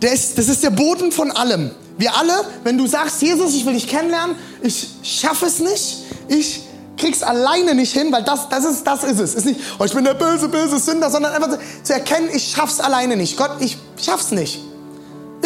[0.00, 1.70] Das, das ist der Boden von allem.
[1.98, 2.32] Wir alle,
[2.64, 6.62] wenn du sagst, Jesus, ich will dich kennenlernen, ich schaffe es nicht, ich
[7.04, 9.34] krieg's alleine nicht hin, weil das, das, ist, das ist es.
[9.34, 12.80] Ist nicht, oh, ich bin der böse, böse Sünder, sondern einfach zu erkennen, ich schaff's
[12.80, 13.36] alleine nicht.
[13.36, 14.60] Gott, ich schaff's nicht.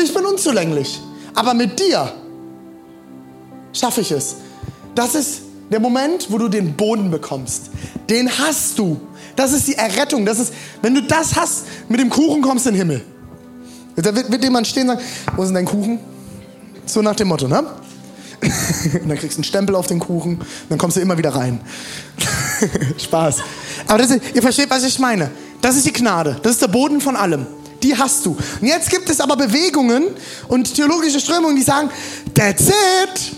[0.00, 1.00] Ich bin unzulänglich.
[1.34, 2.12] Aber mit dir
[3.72, 4.36] schaffe ich es.
[4.94, 5.40] Das ist
[5.70, 7.70] der Moment, wo du den Boden bekommst.
[8.08, 9.00] Den hast du.
[9.34, 10.24] Das ist die Errettung.
[10.24, 13.04] Das ist, wenn du das hast, mit dem Kuchen kommst du in den Himmel.
[13.96, 15.98] Da wird, wird jemand stehen und sagen, wo ist denn dein Kuchen?
[16.86, 17.64] So nach dem Motto, ne?
[19.02, 21.60] und dann kriegst du einen Stempel auf den Kuchen dann kommst du immer wieder rein.
[22.98, 23.36] Spaß.
[23.86, 25.30] Aber ist, ihr versteht, was ich meine.
[25.60, 26.38] Das ist die Gnade.
[26.42, 27.46] Das ist der Boden von allem.
[27.82, 28.36] Die hast du.
[28.60, 30.06] Und jetzt gibt es aber Bewegungen
[30.48, 31.90] und theologische Strömungen, die sagen,
[32.34, 33.32] that's it.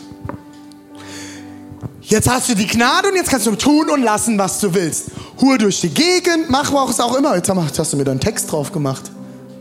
[2.03, 5.11] Jetzt hast du die Gnade und jetzt kannst du tun und lassen, was du willst.
[5.41, 7.37] Hur durch die Gegend, mach was auch immer.
[7.37, 9.11] Jetzt hast du mir da einen Text drauf gemacht.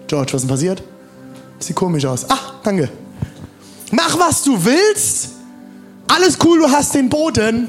[0.08, 0.84] George, was ist denn passiert?
[1.60, 2.28] Sieht komisch aus.
[2.30, 2.90] Ah, danke.
[3.92, 5.30] Mach, was du willst.
[6.08, 7.68] Alles cool, du hast den Boden.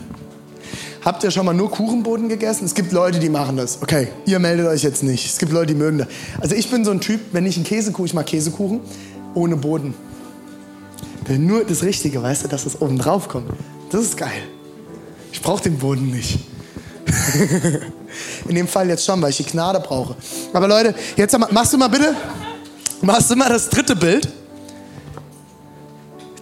[1.02, 2.66] Habt ihr schon mal nur Kuchenboden gegessen?
[2.66, 3.80] Es gibt Leute, die machen das.
[3.82, 5.24] Okay, ihr meldet euch jetzt nicht.
[5.24, 6.08] Es gibt Leute, die mögen das.
[6.40, 8.80] Also ich bin so ein Typ, wenn ich einen Käsekuchen, ich mag Käsekuchen,
[9.34, 9.94] ohne Boden.
[11.28, 13.50] Nur das Richtige, weißt du, dass das oben drauf kommt.
[13.90, 14.42] Das ist geil.
[15.32, 16.40] Ich brauche den Boden nicht.
[18.48, 20.16] In dem Fall jetzt schon, weil ich die Gnade brauche.
[20.52, 22.14] Aber Leute, jetzt machst du mal bitte,
[23.00, 24.28] machst du mal das dritte Bild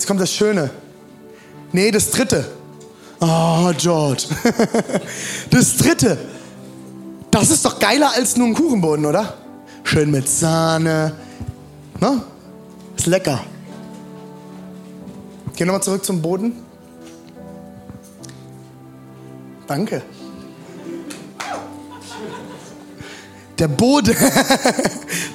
[0.09, 0.71] kommt das Schöne.
[1.71, 2.47] Nee, das dritte.
[3.21, 4.25] Oh, George.
[5.51, 6.17] das dritte.
[7.31, 9.35] Das ist doch geiler als nur ein Kuchenboden, oder?
[9.85, 11.13] Schön mit Sahne.
[12.01, 12.23] Ne?
[12.97, 13.45] Ist lecker.
[15.55, 16.53] Geh nochmal zurück zum Boden.
[19.67, 20.03] Danke.
[23.59, 24.17] Der Boden,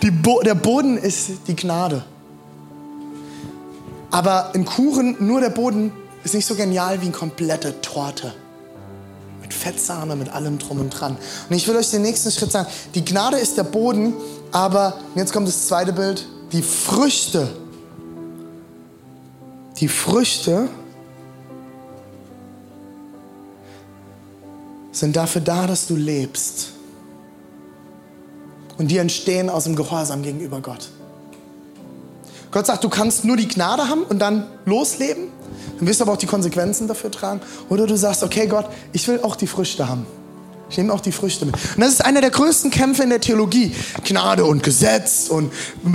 [0.24, 2.06] Bo der Boden ist die Gnade.
[4.14, 5.92] Aber ein Kuchen, nur der Boden,
[6.24, 8.32] ist nicht so genial wie eine komplette Torte.
[9.42, 11.18] Mit Fettsahne, mit allem drum und dran.
[11.50, 12.70] Und ich will euch den nächsten Schritt sagen.
[12.94, 14.14] Die Gnade ist der Boden,
[14.52, 16.28] aber jetzt kommt das zweite Bild.
[16.52, 17.50] Die Früchte.
[19.78, 20.70] Die Früchte
[24.92, 26.70] sind dafür da, dass du lebst.
[28.78, 30.92] Und die entstehen aus dem Gehorsam gegenüber Gott.
[32.54, 35.28] Gott sagt, du kannst nur die Gnade haben und dann losleben,
[35.80, 37.42] dann wirst du aber auch die Konsequenzen dafür tragen.
[37.68, 40.06] Oder du sagst, okay Gott, ich will auch die Früchte haben.
[40.70, 41.56] Ich nehme auch die Früchte mit.
[41.56, 43.76] Und das ist einer der größten Kämpfe in der Theologie.
[44.06, 45.28] Gnade und Gesetz.
[45.30, 45.52] Und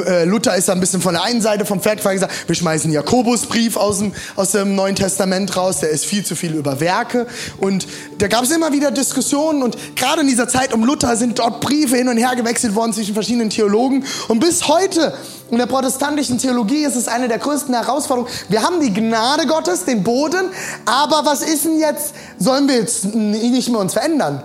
[0.07, 2.93] äh, Luther ist da ein bisschen von der einen Seite vom Pferd gesagt, wir schmeißen
[2.93, 5.81] Jakobusbrief aus dem, aus dem Neuen Testament raus.
[5.81, 7.27] Der ist viel zu viel über Werke.
[7.59, 9.65] Und da gab es immer wieder Diskussionen.
[9.65, 12.93] Und gerade in dieser Zeit um Luther sind dort Briefe hin und her gewechselt worden
[12.93, 14.05] zwischen verschiedenen Theologen.
[14.29, 15.13] Und bis heute
[15.51, 18.31] in der protestantischen Theologie ist es eine der größten Herausforderungen.
[18.49, 20.51] Wir haben die Gnade Gottes, den Boden.
[20.85, 22.15] Aber was ist denn jetzt?
[22.39, 24.43] Sollen wir jetzt nicht mehr uns verändern?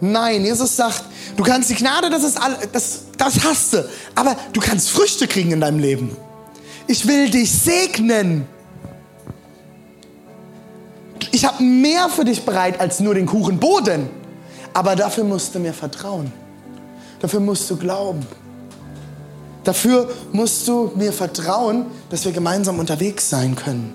[0.00, 1.04] Nein, Jesus sagt,
[1.36, 5.28] du kannst die Gnade, das ist all, das, das hast du, aber du kannst Früchte
[5.28, 6.16] kriegen in deinem Leben.
[6.86, 8.46] Ich will dich segnen.
[11.30, 14.08] Ich habe mehr für dich bereit als nur den Kuchenboden.
[14.72, 16.32] Aber dafür musst du mir vertrauen.
[17.20, 18.26] Dafür musst du glauben.
[19.64, 23.94] Dafür musst du mir vertrauen, dass wir gemeinsam unterwegs sein können.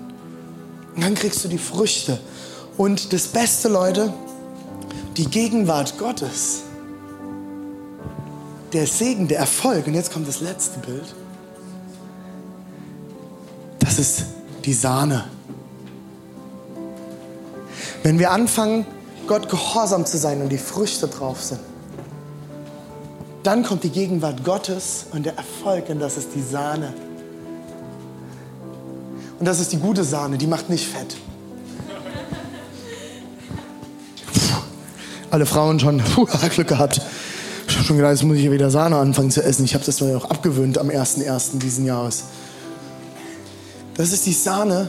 [0.94, 2.18] Und dann kriegst du die Früchte.
[2.76, 4.12] Und das Beste, Leute,
[5.16, 6.62] die Gegenwart Gottes,
[8.72, 11.14] der Segen, der Erfolg, und jetzt kommt das letzte Bild,
[13.78, 14.24] das ist
[14.64, 15.24] die Sahne.
[18.02, 18.86] Wenn wir anfangen,
[19.26, 21.60] Gott gehorsam zu sein und die Früchte drauf sind,
[23.46, 26.92] dann kommt die Gegenwart Gottes und der Erfolg und das ist die Sahne.
[29.38, 31.16] Und das ist die gute Sahne, die macht nicht fett.
[35.36, 37.00] alle Frauen schon puh, Glück gehabt.
[37.68, 39.64] Ich habe schon gedacht, jetzt muss ich wieder Sahne anfangen zu essen.
[39.66, 41.58] Ich habe das mir auch abgewöhnt am 1.1.
[41.58, 42.24] diesen Jahres.
[43.96, 44.88] Das ist die Sahne,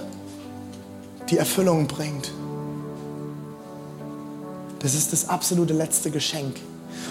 [1.29, 2.31] die Erfüllung bringt.
[4.79, 6.55] Das ist das absolute letzte Geschenk.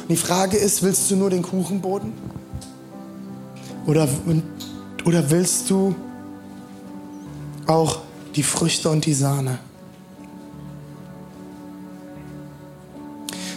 [0.03, 2.12] Und die Frage ist, willst du nur den Kuchenboden?
[3.87, 4.09] Oder,
[5.05, 5.94] oder willst du
[7.66, 7.99] auch
[8.35, 9.59] die Früchte und die Sahne?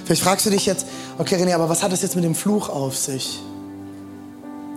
[0.06, 0.88] Vielleicht fragst du dich jetzt,
[1.20, 3.40] okay René, aber was hat das jetzt mit dem Fluch auf sich?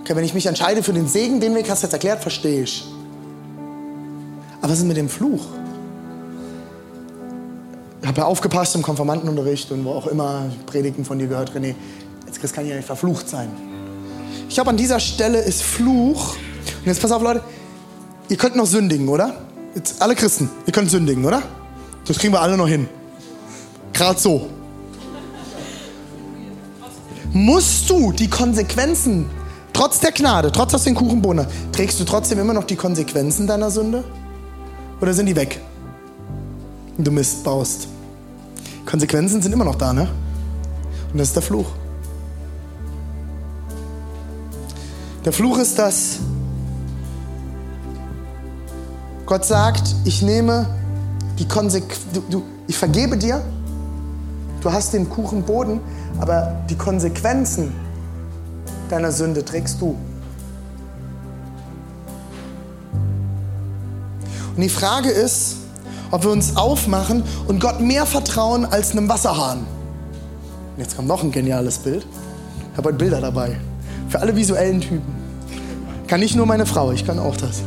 [0.01, 2.65] Okay, wenn ich mich entscheide für den Segen, den Weg hast du jetzt erklärt, verstehe
[2.65, 2.85] ich.
[4.61, 5.45] Aber was ist mit dem Fluch?
[8.13, 11.75] Habe ja aufgepasst im Konformantenunterricht und wo auch immer Predigten von dir gehört, René,
[12.27, 13.49] jetzt kann ich ja nicht verflucht sein.
[14.51, 17.43] Ich glaube, an dieser Stelle ist Fluch, und jetzt pass auf Leute,
[18.29, 19.37] ihr könnt noch sündigen, oder?
[19.75, 21.43] Jetzt alle Christen, ihr könnt sündigen, oder?
[22.05, 22.87] Das kriegen wir alle noch hin.
[23.95, 24.47] Gerade so
[27.33, 29.31] musst du die Konsequenzen,
[29.73, 33.71] trotz der Gnade, trotz aus den Kuchenbohnen, trägst du trotzdem immer noch die Konsequenzen deiner
[33.71, 34.05] Sünde?
[35.01, 35.63] Oder sind die weg?
[36.99, 37.89] Du Mist baust.
[38.87, 40.09] Konsequenzen sind immer noch da, ne?
[41.13, 41.67] Und das ist der Fluch.
[45.25, 46.19] Der Fluch ist, dass
[49.25, 50.67] Gott sagt, ich nehme
[51.39, 53.43] die Konsequenzen, ich vergebe dir,
[54.61, 55.81] du hast den Kuchenboden,
[56.19, 57.73] aber die Konsequenzen
[58.89, 59.97] deiner Sünde trägst du.
[64.55, 65.57] Und die Frage ist,
[66.13, 69.67] ob wir uns aufmachen und Gott mehr vertrauen als einem Wasserhahn.
[70.77, 72.07] Jetzt kommt noch ein geniales Bild.
[72.71, 73.57] Ich habe heute Bilder dabei.
[74.09, 75.13] Für alle visuellen Typen.
[76.07, 77.63] Kann nicht nur meine Frau, ich kann auch das.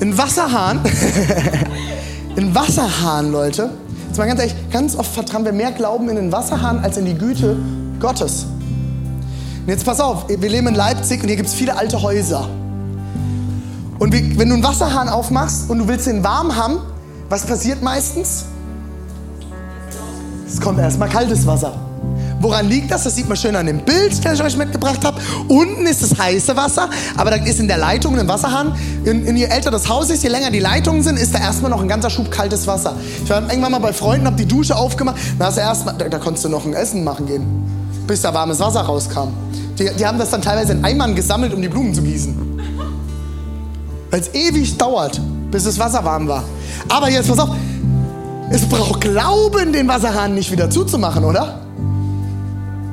[0.00, 0.80] Ein Wasserhahn,
[2.36, 3.70] ein Wasserhahn, Leute,
[4.12, 7.06] Jetzt mal ganz ehrlich, ganz oft vertrauen wir mehr Glauben in den Wasserhahn als in
[7.06, 7.56] die Güte
[7.98, 8.44] Gottes.
[9.62, 12.46] Und jetzt pass auf, wir leben in Leipzig und hier gibt es viele alte Häuser.
[13.98, 16.80] Und wenn du einen Wasserhahn aufmachst und du willst den warm haben,
[17.32, 18.44] was passiert meistens?
[20.46, 21.72] Es kommt erstmal kaltes Wasser.
[22.40, 23.04] Woran liegt das?
[23.04, 25.18] Das sieht man schön an dem Bild, das ich euch mitgebracht habe.
[25.48, 28.74] Unten ist das heiße Wasser, aber da ist in der Leitung ein Wasserhahn.
[29.06, 31.70] In, in je älter das Haus ist, je länger die Leitungen sind, ist da erstmal
[31.70, 32.96] noch ein ganzer Schub kaltes Wasser.
[33.24, 35.92] Ich war irgendwann mal bei Freunden, habe die Dusche aufgemacht, da, hast du erst mal,
[35.92, 37.46] da, da konntest du noch ein Essen machen gehen,
[38.06, 39.28] bis da warmes Wasser rauskam.
[39.78, 42.60] Die, die haben das dann teilweise in Eimern gesammelt, um die Blumen zu gießen.
[44.10, 45.18] Weil es ewig dauert,
[45.52, 46.42] bis das Wasser warm war.
[46.88, 47.50] Aber jetzt pass auf,
[48.50, 51.60] es braucht Glauben, den Wasserhahn nicht wieder zuzumachen, oder?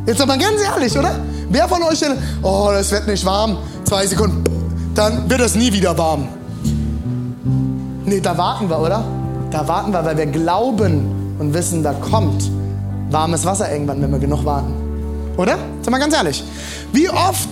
[0.05, 1.15] Jetzt aber ganz ehrlich, oder?
[1.49, 4.43] Wer von euch denn, oh, das wird nicht warm, zwei Sekunden,
[4.93, 6.27] dann wird es nie wieder warm.
[8.05, 9.03] Nee, da warten wir, oder?
[9.49, 12.49] Da warten wir, weil wir glauben und wissen, da kommt
[13.09, 14.73] warmes Wasser irgendwann, wenn wir genug warten.
[15.37, 15.57] Oder?
[15.81, 16.43] Sag mal ganz ehrlich.
[16.91, 17.49] Wie oft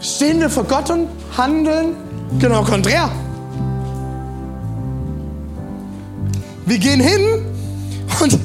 [0.00, 1.96] stehen wir vor Gott und handeln
[2.38, 3.08] genau konträr?
[6.72, 7.20] Wir gehen hin
[8.22, 8.38] und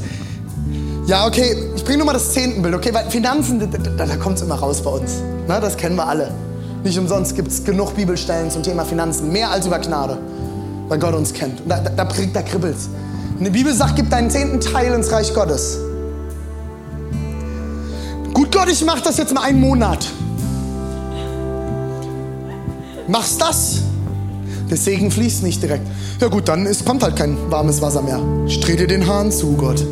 [1.07, 2.93] ja, okay, ich bringe nur mal das Zehntenbild, okay?
[2.93, 5.21] Weil Finanzen, da, da, kommt es immer raus bei uns.
[5.47, 6.33] Na, das kennen wir alle.
[6.83, 10.17] Nicht umsonst gibt es genug Bibelstellen zum Thema Finanzen, mehr als über Gnade.
[10.89, 11.61] weil Gott uns kennt.
[11.61, 12.89] Und da, da, da, da kribbelt's.
[13.39, 15.77] Und die Bibel sagt, gib deinen zehnten Teil ins Reich Gottes.
[18.33, 20.05] Gut, Gott, ich mach das jetzt mal einen Monat.
[23.07, 23.83] Machst das?
[24.69, 25.87] Der Segen fließt nicht direkt.
[26.19, 28.19] Ja gut, dann ist, kommt halt kein warmes Wasser mehr.
[28.61, 29.85] Drehe dir den Hahn zu, Gott.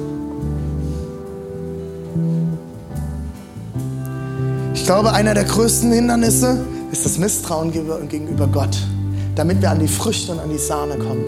[4.73, 8.78] Ich glaube, einer der größten Hindernisse ist das Misstrauen gegenüber Gott,
[9.36, 11.23] damit wir an die Früchte und an die Sahne kommen.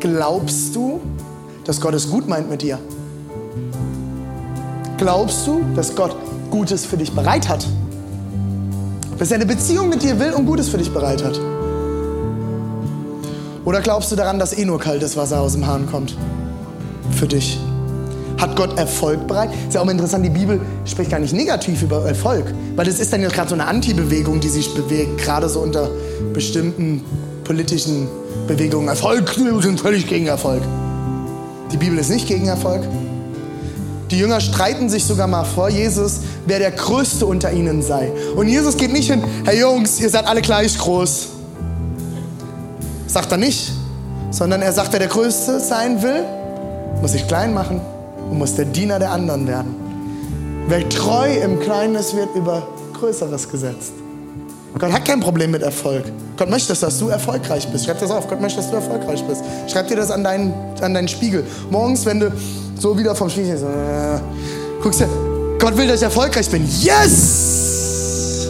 [0.00, 1.00] Glaubst du,
[1.64, 2.78] dass Gott es gut meint mit dir?
[4.98, 6.16] Glaubst du, dass Gott
[6.50, 7.66] Gutes für dich bereit hat?
[9.18, 11.38] Dass er eine Beziehung mit dir will und Gutes für dich bereit hat?
[13.64, 16.16] Oder glaubst du daran, dass eh nur kaltes Wasser aus dem Hahn kommt?
[17.12, 17.58] Für dich.
[18.38, 19.50] Hat Gott Erfolg bereit?
[19.68, 22.52] Ist ja auch mal interessant, die Bibel spricht gar nicht negativ über Erfolg.
[22.76, 25.90] Weil das ist dann ja gerade so eine Antibewegung, die sich bewegt, gerade so unter
[26.32, 27.02] bestimmten
[27.44, 28.08] politischen
[28.46, 28.88] Bewegungen.
[28.88, 30.62] Erfolg, wir sind völlig gegen Erfolg.
[31.72, 32.82] Die Bibel ist nicht gegen Erfolg.
[34.14, 38.12] Die Jünger streiten sich sogar mal vor Jesus, wer der Größte unter ihnen sei.
[38.36, 41.30] Und Jesus geht nicht hin, hey Jungs, ihr seid alle gleich groß.
[43.08, 43.72] Sagt er nicht,
[44.30, 46.22] sondern er sagt, wer der Größte sein will,
[47.02, 47.80] muss sich klein machen
[48.30, 49.74] und muss der Diener der anderen werden.
[50.68, 53.94] Wer treu im Kleinen ist, wird über Größeres gesetzt.
[54.78, 56.04] Gott hat kein Problem mit Erfolg.
[56.36, 57.84] Gott möchte, dass du erfolgreich bist.
[57.84, 58.28] Schreib das auf.
[58.28, 59.42] Gott möchte, dass du erfolgreich bist.
[59.66, 61.44] Schreib dir das an deinen, an deinen Spiegel.
[61.68, 62.32] Morgens, wenn du
[62.78, 64.20] so wieder vom Spiegel so, äh,
[64.82, 65.06] guckst du,
[65.58, 66.68] Gott will, dass ich erfolgreich bin.
[66.80, 68.48] Yes!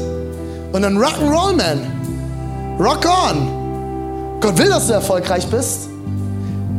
[0.72, 1.94] Und dann Rock'n'Roll, man.
[2.80, 4.40] Rock on.
[4.40, 5.88] Gott will, dass du erfolgreich bist.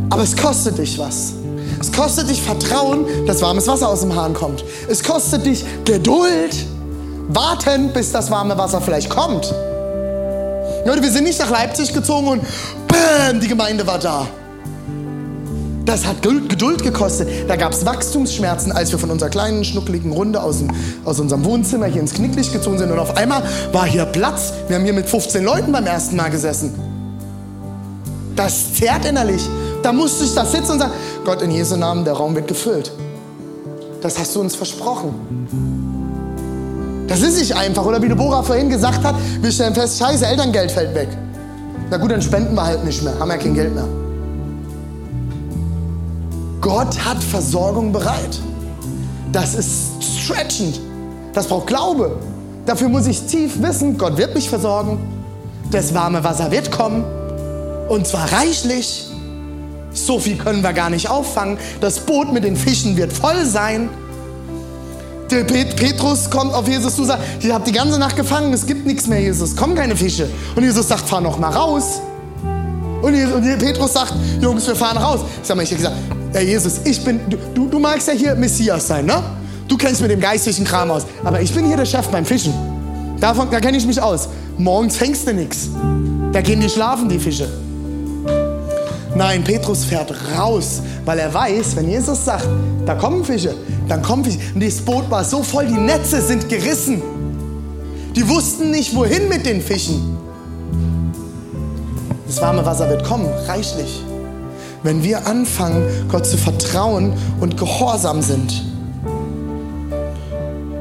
[0.09, 1.33] Aber es kostet dich was.
[1.79, 4.63] Es kostet dich Vertrauen, dass warmes Wasser aus dem Hahn kommt.
[4.89, 6.55] Es kostet dich Geduld.
[7.29, 9.53] Warten, bis das warme Wasser vielleicht kommt.
[10.85, 12.41] Leute, wir sind nicht nach Leipzig gezogen und
[12.87, 14.27] bam, die Gemeinde war da.
[15.85, 17.29] Das hat Geduld gekostet.
[17.47, 20.71] Da gab es Wachstumsschmerzen, als wir von unserer kleinen, schnuckeligen Runde aus, dem,
[21.05, 22.91] aus unserem Wohnzimmer hier ins Knicklicht gezogen sind.
[22.91, 24.51] Und auf einmal war hier Platz.
[24.67, 26.73] Wir haben hier mit 15 Leuten beim ersten Mal gesessen.
[28.35, 29.47] Das zerrt innerlich.
[29.83, 32.91] Da musste ich da sitzen und sagen, Gott, in Jesu Namen, der Raum wird gefüllt.
[34.01, 35.13] Das hast du uns versprochen.
[37.07, 37.85] Das ist nicht einfach.
[37.85, 41.09] Oder wie Deborah vorhin gesagt hat, wir stellen fest, scheiße, Elterngeld fällt weg.
[41.91, 43.87] Na gut, dann spenden wir halt nicht mehr, haben ja kein Geld mehr.
[46.65, 48.39] Gott hat Versorgung bereit.
[49.31, 50.79] Das ist stretchend.
[51.31, 52.17] Das braucht Glaube.
[52.65, 54.97] Dafür muss ich tief wissen, Gott wird mich versorgen.
[55.69, 57.05] Das warme Wasser wird kommen.
[57.87, 59.05] Und zwar reichlich.
[59.93, 61.59] So viel können wir gar nicht auffangen.
[61.81, 63.87] Das Boot mit den Fischen wird voll sein.
[65.29, 68.51] Der Pet Petrus kommt auf Jesus zu und sagt, ihr habt die ganze Nacht gefangen,
[68.53, 70.27] es gibt nichts mehr, Jesus, kommen keine Fische.
[70.55, 72.01] Und Jesus sagt, fahr noch mal raus.
[73.01, 75.21] Und, und Petrus sagt, Jungs, wir fahren raus.
[75.41, 75.95] Ich sag mal, ich habe gesagt,
[76.33, 77.19] Herr Jesus, ich bin,
[77.53, 79.21] du, du magst ja hier Messias sein, ne?
[79.67, 81.05] Du kennst mit dem geistlichen Kram aus.
[81.23, 82.53] Aber ich bin hier der Chef beim Fischen.
[83.19, 84.29] Davon, da kenne ich mich aus.
[84.57, 85.69] Morgens fängst du nichts.
[86.31, 87.47] Da gehen die schlafen, die Fische.
[89.15, 92.47] Nein, Petrus fährt raus, weil er weiß, wenn Jesus sagt,
[92.85, 93.55] da kommen Fische,
[93.87, 94.39] dann kommen Fische.
[94.53, 97.01] Und das Boot war so voll, die Netze sind gerissen.
[98.13, 100.17] Die wussten nicht, wohin mit den Fischen.
[102.27, 104.03] Das warme Wasser wird kommen, reichlich.
[104.83, 108.63] Wenn wir anfangen, Gott zu vertrauen und gehorsam sind.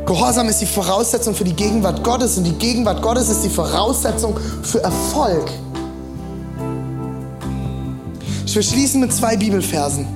[0.06, 4.38] Gehorsam ist die Voraussetzung für die Gegenwart Gottes und die Gegenwart Gottes ist die Voraussetzung
[4.62, 5.50] für Erfolg.
[8.46, 10.06] Ich will schließen mit zwei Bibelversen.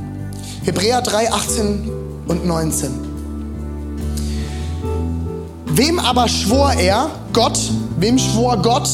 [0.65, 1.91] Hebräer 3, 18
[2.29, 2.91] und 19.
[5.67, 7.59] Wem aber schwor er, Gott,
[7.99, 8.89] wem schwor Gott,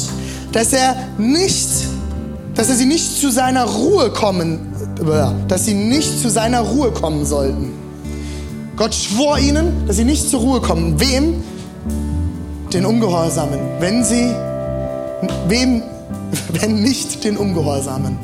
[0.52, 1.68] dass er nicht,
[2.54, 4.72] dass sie nicht zu seiner Ruhe kommen,
[5.48, 7.72] dass sie nicht zu seiner Ruhe kommen sollten.
[8.76, 10.98] Gott schwor ihnen, dass sie nicht zur Ruhe kommen.
[11.00, 11.42] Wem?
[12.72, 13.58] Den Ungehorsamen.
[13.78, 14.34] Wenn sie,
[15.48, 15.82] wem,
[16.52, 18.18] wenn nicht den Ungehorsamen.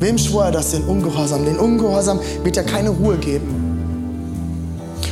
[0.00, 0.72] Wem schwor er das?
[0.72, 1.44] Den Ungehorsam.
[1.44, 3.62] Den Ungehorsam wird er keine Ruhe geben.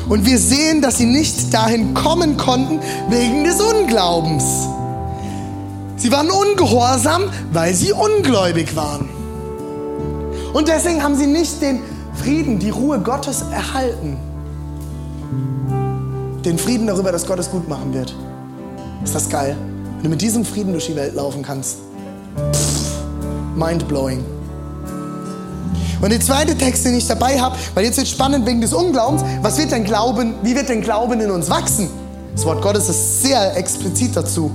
[0.09, 4.45] Und wir sehen, dass sie nicht dahin kommen konnten wegen des Unglaubens.
[5.97, 9.09] Sie waren ungehorsam, weil sie ungläubig waren.
[10.53, 11.81] Und deswegen haben sie nicht den
[12.15, 14.17] Frieden, die Ruhe Gottes erhalten.
[16.45, 18.15] Den Frieden darüber, dass Gott es gut machen wird.
[19.03, 19.57] Ist das geil?
[19.97, 21.79] Wenn du mit diesem Frieden durch die Welt laufen kannst.
[23.57, 24.25] mind blowing.
[26.01, 29.23] Und der zweite Text, den ich dabei habe, weil jetzt wird spannend wegen des Unglaubens,
[29.43, 31.89] was wird denn Glauben, wie wird denn Glauben in uns wachsen?
[32.35, 34.51] Das Wort Gottes ist sehr explizit dazu.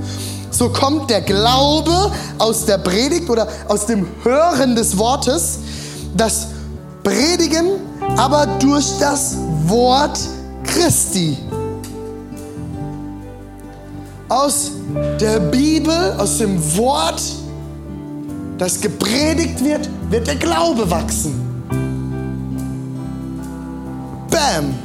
[0.60, 5.60] So kommt der Glaube aus der Predigt oder aus dem Hören des Wortes,
[6.18, 6.48] das
[7.02, 7.80] Predigen
[8.18, 9.38] aber durch das
[9.68, 10.20] Wort
[10.66, 11.38] Christi.
[14.28, 14.72] Aus
[15.20, 17.22] der Bibel, aus dem Wort,
[18.58, 21.40] das gepredigt wird, wird der Glaube wachsen.
[24.30, 24.76] Bam!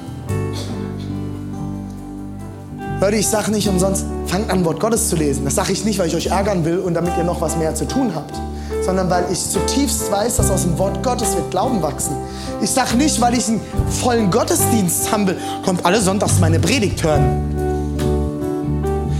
[3.00, 5.44] Leute, ich sage nicht umsonst, fangt an, Wort Gottes zu lesen.
[5.44, 7.72] Das sage ich nicht, weil ich euch ärgern will und damit ihr noch was mehr
[7.72, 8.34] zu tun habt,
[8.84, 12.16] sondern weil ich zutiefst weiß, dass aus dem Wort Gottes wird Glauben wachsen.
[12.60, 17.04] Ich sage nicht, weil ich einen vollen Gottesdienst haben will, kommt alle sonntags meine Predigt
[17.04, 17.44] hören.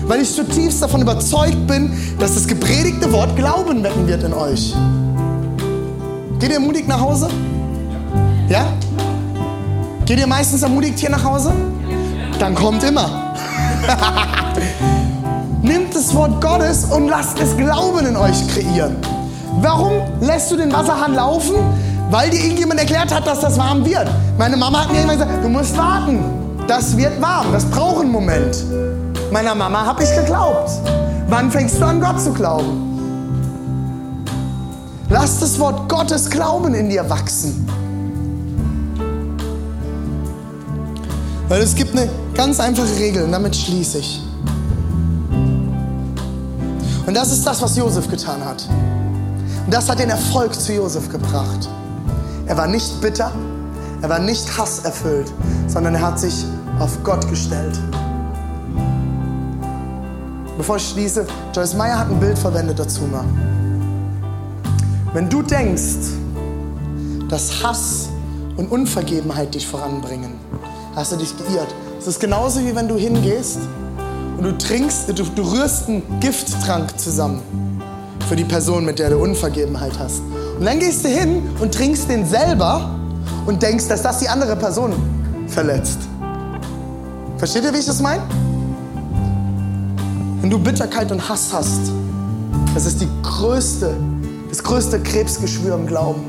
[0.09, 4.75] Weil ich zutiefst davon überzeugt bin, dass das gepredigte Wort Glauben wecken wird in euch.
[6.41, 7.29] Geht ihr ermutigt nach Hause?
[8.49, 8.67] Ja?
[10.07, 11.53] Geht ihr meistens ermutigt hier nach Hause?
[12.41, 13.33] Dann kommt immer.
[15.65, 18.97] Nimmt das Wort Gottes und lasst es Glauben in euch kreieren.
[19.62, 21.55] Warum lässt du den Wasserhahn laufen?
[22.11, 24.07] Weil dir irgendjemand erklärt hat, dass das warm wird.
[24.37, 26.23] Meine Mama hat mir immer gesagt, du musst warten.
[26.69, 27.51] Das wird warm.
[27.51, 28.62] Das braucht einen Moment.
[29.33, 30.71] Meiner Mama habe ich geglaubt.
[31.31, 34.23] Wann fängst du an, Gott zu glauben?
[35.09, 37.67] Lass das Wort Gottes Glauben in dir wachsen.
[41.49, 44.24] Weil es gibt eine ganz einfache Regel und damit schließe ich.
[47.07, 48.67] Und das ist das, was Josef getan hat.
[49.65, 51.69] Und das hat den Erfolg zu Josef gebracht.
[52.47, 53.31] Er war nicht bitter,
[54.03, 55.33] er war nicht hasserfüllt,
[55.67, 56.45] sondern er hat sich
[56.79, 57.79] auf Gott gestellt.
[60.57, 63.25] Bevor ich schließe, Joyce Meyer hat ein Bild verwendet dazu mal.
[65.13, 66.13] Wenn du denkst,
[67.29, 68.09] dass Hass
[68.57, 70.35] und Unvergebenheit dich voranbringen,
[70.95, 71.75] hast du dich geirrt.
[71.99, 73.59] Es ist genauso wie wenn du hingehst
[74.37, 77.41] und du trinkst, du, du rührst einen Gifttrank zusammen
[78.28, 80.22] für die Person, mit der du Unvergebenheit hast.
[80.59, 82.99] Und dann gehst du hin und trinkst den selber
[83.47, 84.93] und denkst, dass das die andere Person
[85.49, 85.99] verletzt.
[87.39, 88.22] Versteht ihr, wie ich das meine?
[90.41, 91.93] Wenn du Bitterkeit und Hass hast,
[92.74, 93.95] das ist die größte,
[94.49, 96.22] das größte Krebsgeschwür im Glauben.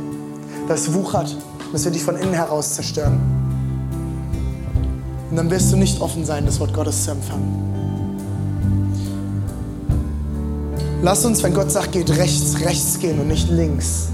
[0.67, 1.35] Das wuchert,
[1.71, 3.19] das wird dich von innen heraus zerstören.
[5.29, 7.74] Und dann wirst du nicht offen sein, das Wort Gottes zu empfangen.
[11.01, 14.07] Lass uns, wenn Gott sagt, geht rechts, rechts gehen und nicht links.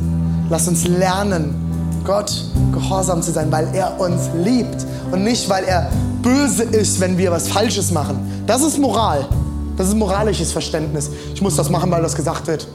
[0.50, 1.56] Lass uns lernen,
[2.04, 2.32] Gott
[2.74, 5.90] gehorsam zu sein, weil er uns liebt und nicht, weil er
[6.22, 8.20] böse ist, wenn wir was Falsches machen.
[8.48, 9.26] Das ist Moral.
[9.78, 11.10] Das ist moralisches Verständnis.
[11.34, 12.68] Ich muss das machen, weil das gesagt wird.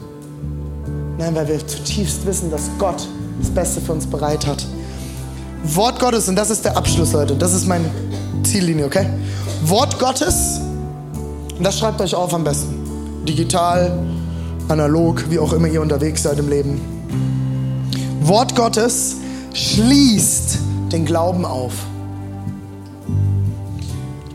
[1.17, 3.07] Nein, weil wir zutiefst wissen, dass Gott
[3.39, 4.65] das Beste für uns bereit hat.
[5.63, 7.35] Wort Gottes, und das ist der Abschluss, Leute.
[7.35, 7.85] Das ist meine
[8.43, 9.07] Ziellinie, okay?
[9.63, 10.59] Wort Gottes,
[11.57, 12.76] und das schreibt euch auf am besten.
[13.27, 13.91] Digital,
[14.69, 16.81] analog, wie auch immer ihr unterwegs seid im Leben.
[18.21, 19.17] Wort Gottes
[19.53, 20.57] schließt
[20.91, 21.73] den Glauben auf.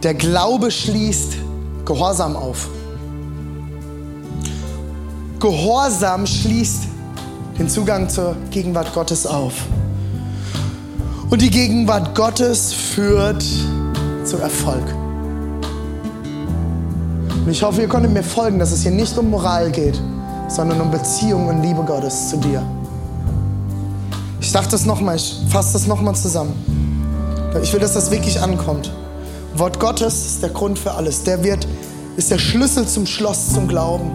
[0.03, 1.37] Der Glaube schließt
[1.85, 2.69] Gehorsam auf.
[5.41, 6.85] Gehorsam schließt
[7.59, 9.55] den Zugang zur Gegenwart Gottes auf.
[11.31, 13.45] Und die Gegenwart Gottes führt
[14.25, 14.85] zu Erfolg.
[17.45, 20.01] Und ich hoffe, ihr konntet mir folgen, dass es hier nicht um Moral geht,
[20.49, 22.63] sondern um Beziehung und Liebe Gottes zu dir.
[24.41, 26.55] Ich sage das nochmal, ich fasse das nochmal zusammen.
[27.63, 28.93] Ich will, dass das wirklich ankommt.
[29.55, 31.25] Wort Gottes ist der Grund für alles.
[31.25, 31.67] Der wird,
[32.17, 34.11] ist der Schlüssel zum Schloss zum Glauben.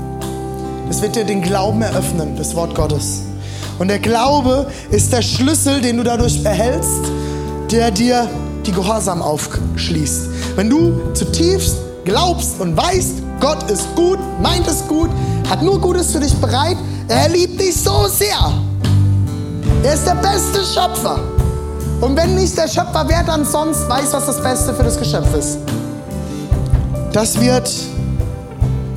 [0.88, 3.24] Das wird dir den Glauben eröffnen, das Wort Gottes.
[3.78, 7.02] Und der Glaube ist der Schlüssel, den du dadurch erhältst,
[7.72, 8.28] der dir
[8.66, 10.30] die Gehorsam aufschließt.
[10.56, 11.76] Wenn du zutiefst
[12.08, 15.10] glaubst und weißt, Gott ist gut, meint es gut,
[15.49, 16.78] hat nur Gutes für dich bereit,
[17.10, 18.53] er liebt dich so sehr.
[19.84, 21.20] Er ist der beste Schöpfer.
[21.99, 25.34] Und wenn nicht der Schöpfer, wer dann sonst weiß, was das Beste für das Geschöpf
[25.36, 25.58] ist?
[27.12, 27.70] Das wird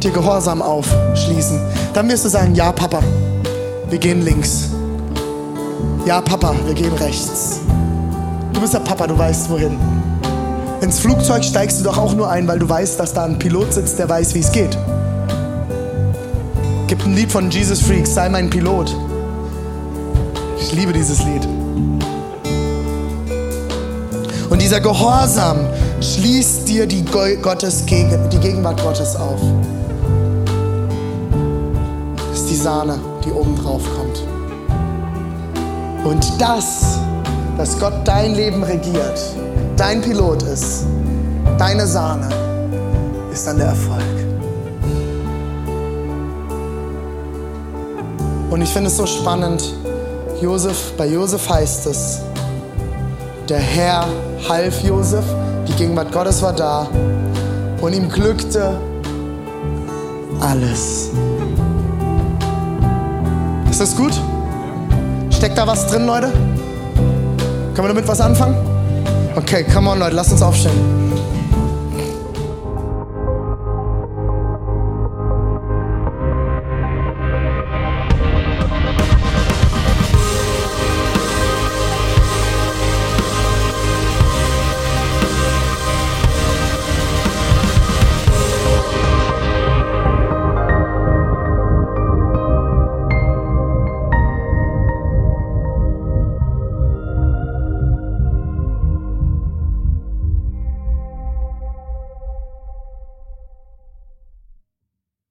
[0.02, 1.60] dir Gehorsam aufschließen.
[1.92, 3.00] Dann wirst du sagen, ja Papa,
[3.88, 4.68] wir gehen links.
[6.06, 7.60] Ja Papa, wir gehen rechts.
[8.52, 9.78] Du bist der Papa, du weißt wohin.
[10.80, 13.74] Ins Flugzeug steigst du doch auch nur ein, weil du weißt, dass da ein Pilot
[13.74, 14.78] sitzt, der weiß, wie es geht.
[16.86, 18.96] Gibt ein Lied von Jesus Freaks, sei mein Pilot.
[20.58, 21.46] Ich liebe dieses Lied.
[24.48, 25.58] Und dieser Gehorsam
[26.00, 29.40] schließt dir die, Gottes, die Gegenwart Gottes auf.
[32.30, 34.24] Das ist die Sahne, die oben drauf kommt.
[36.04, 36.98] Und das,
[37.58, 39.20] dass Gott dein Leben regiert,
[39.80, 40.84] dein Pilot ist,
[41.56, 42.28] deine Sahne,
[43.32, 44.02] ist dann der Erfolg.
[48.50, 49.74] Und ich finde es so spannend.
[50.42, 52.20] Josef, bei Josef heißt es,
[53.48, 54.04] der Herr
[54.46, 55.24] half Josef,
[55.66, 56.86] die Gegenwart Gottes war da
[57.80, 58.78] und ihm glückte
[60.40, 61.08] alles.
[63.70, 64.12] Ist das gut?
[65.30, 66.30] Steckt da was drin, Leute?
[67.72, 68.69] Können wir damit was anfangen?
[69.36, 71.19] Okay, come on, Leute, lasst uns aufstehen.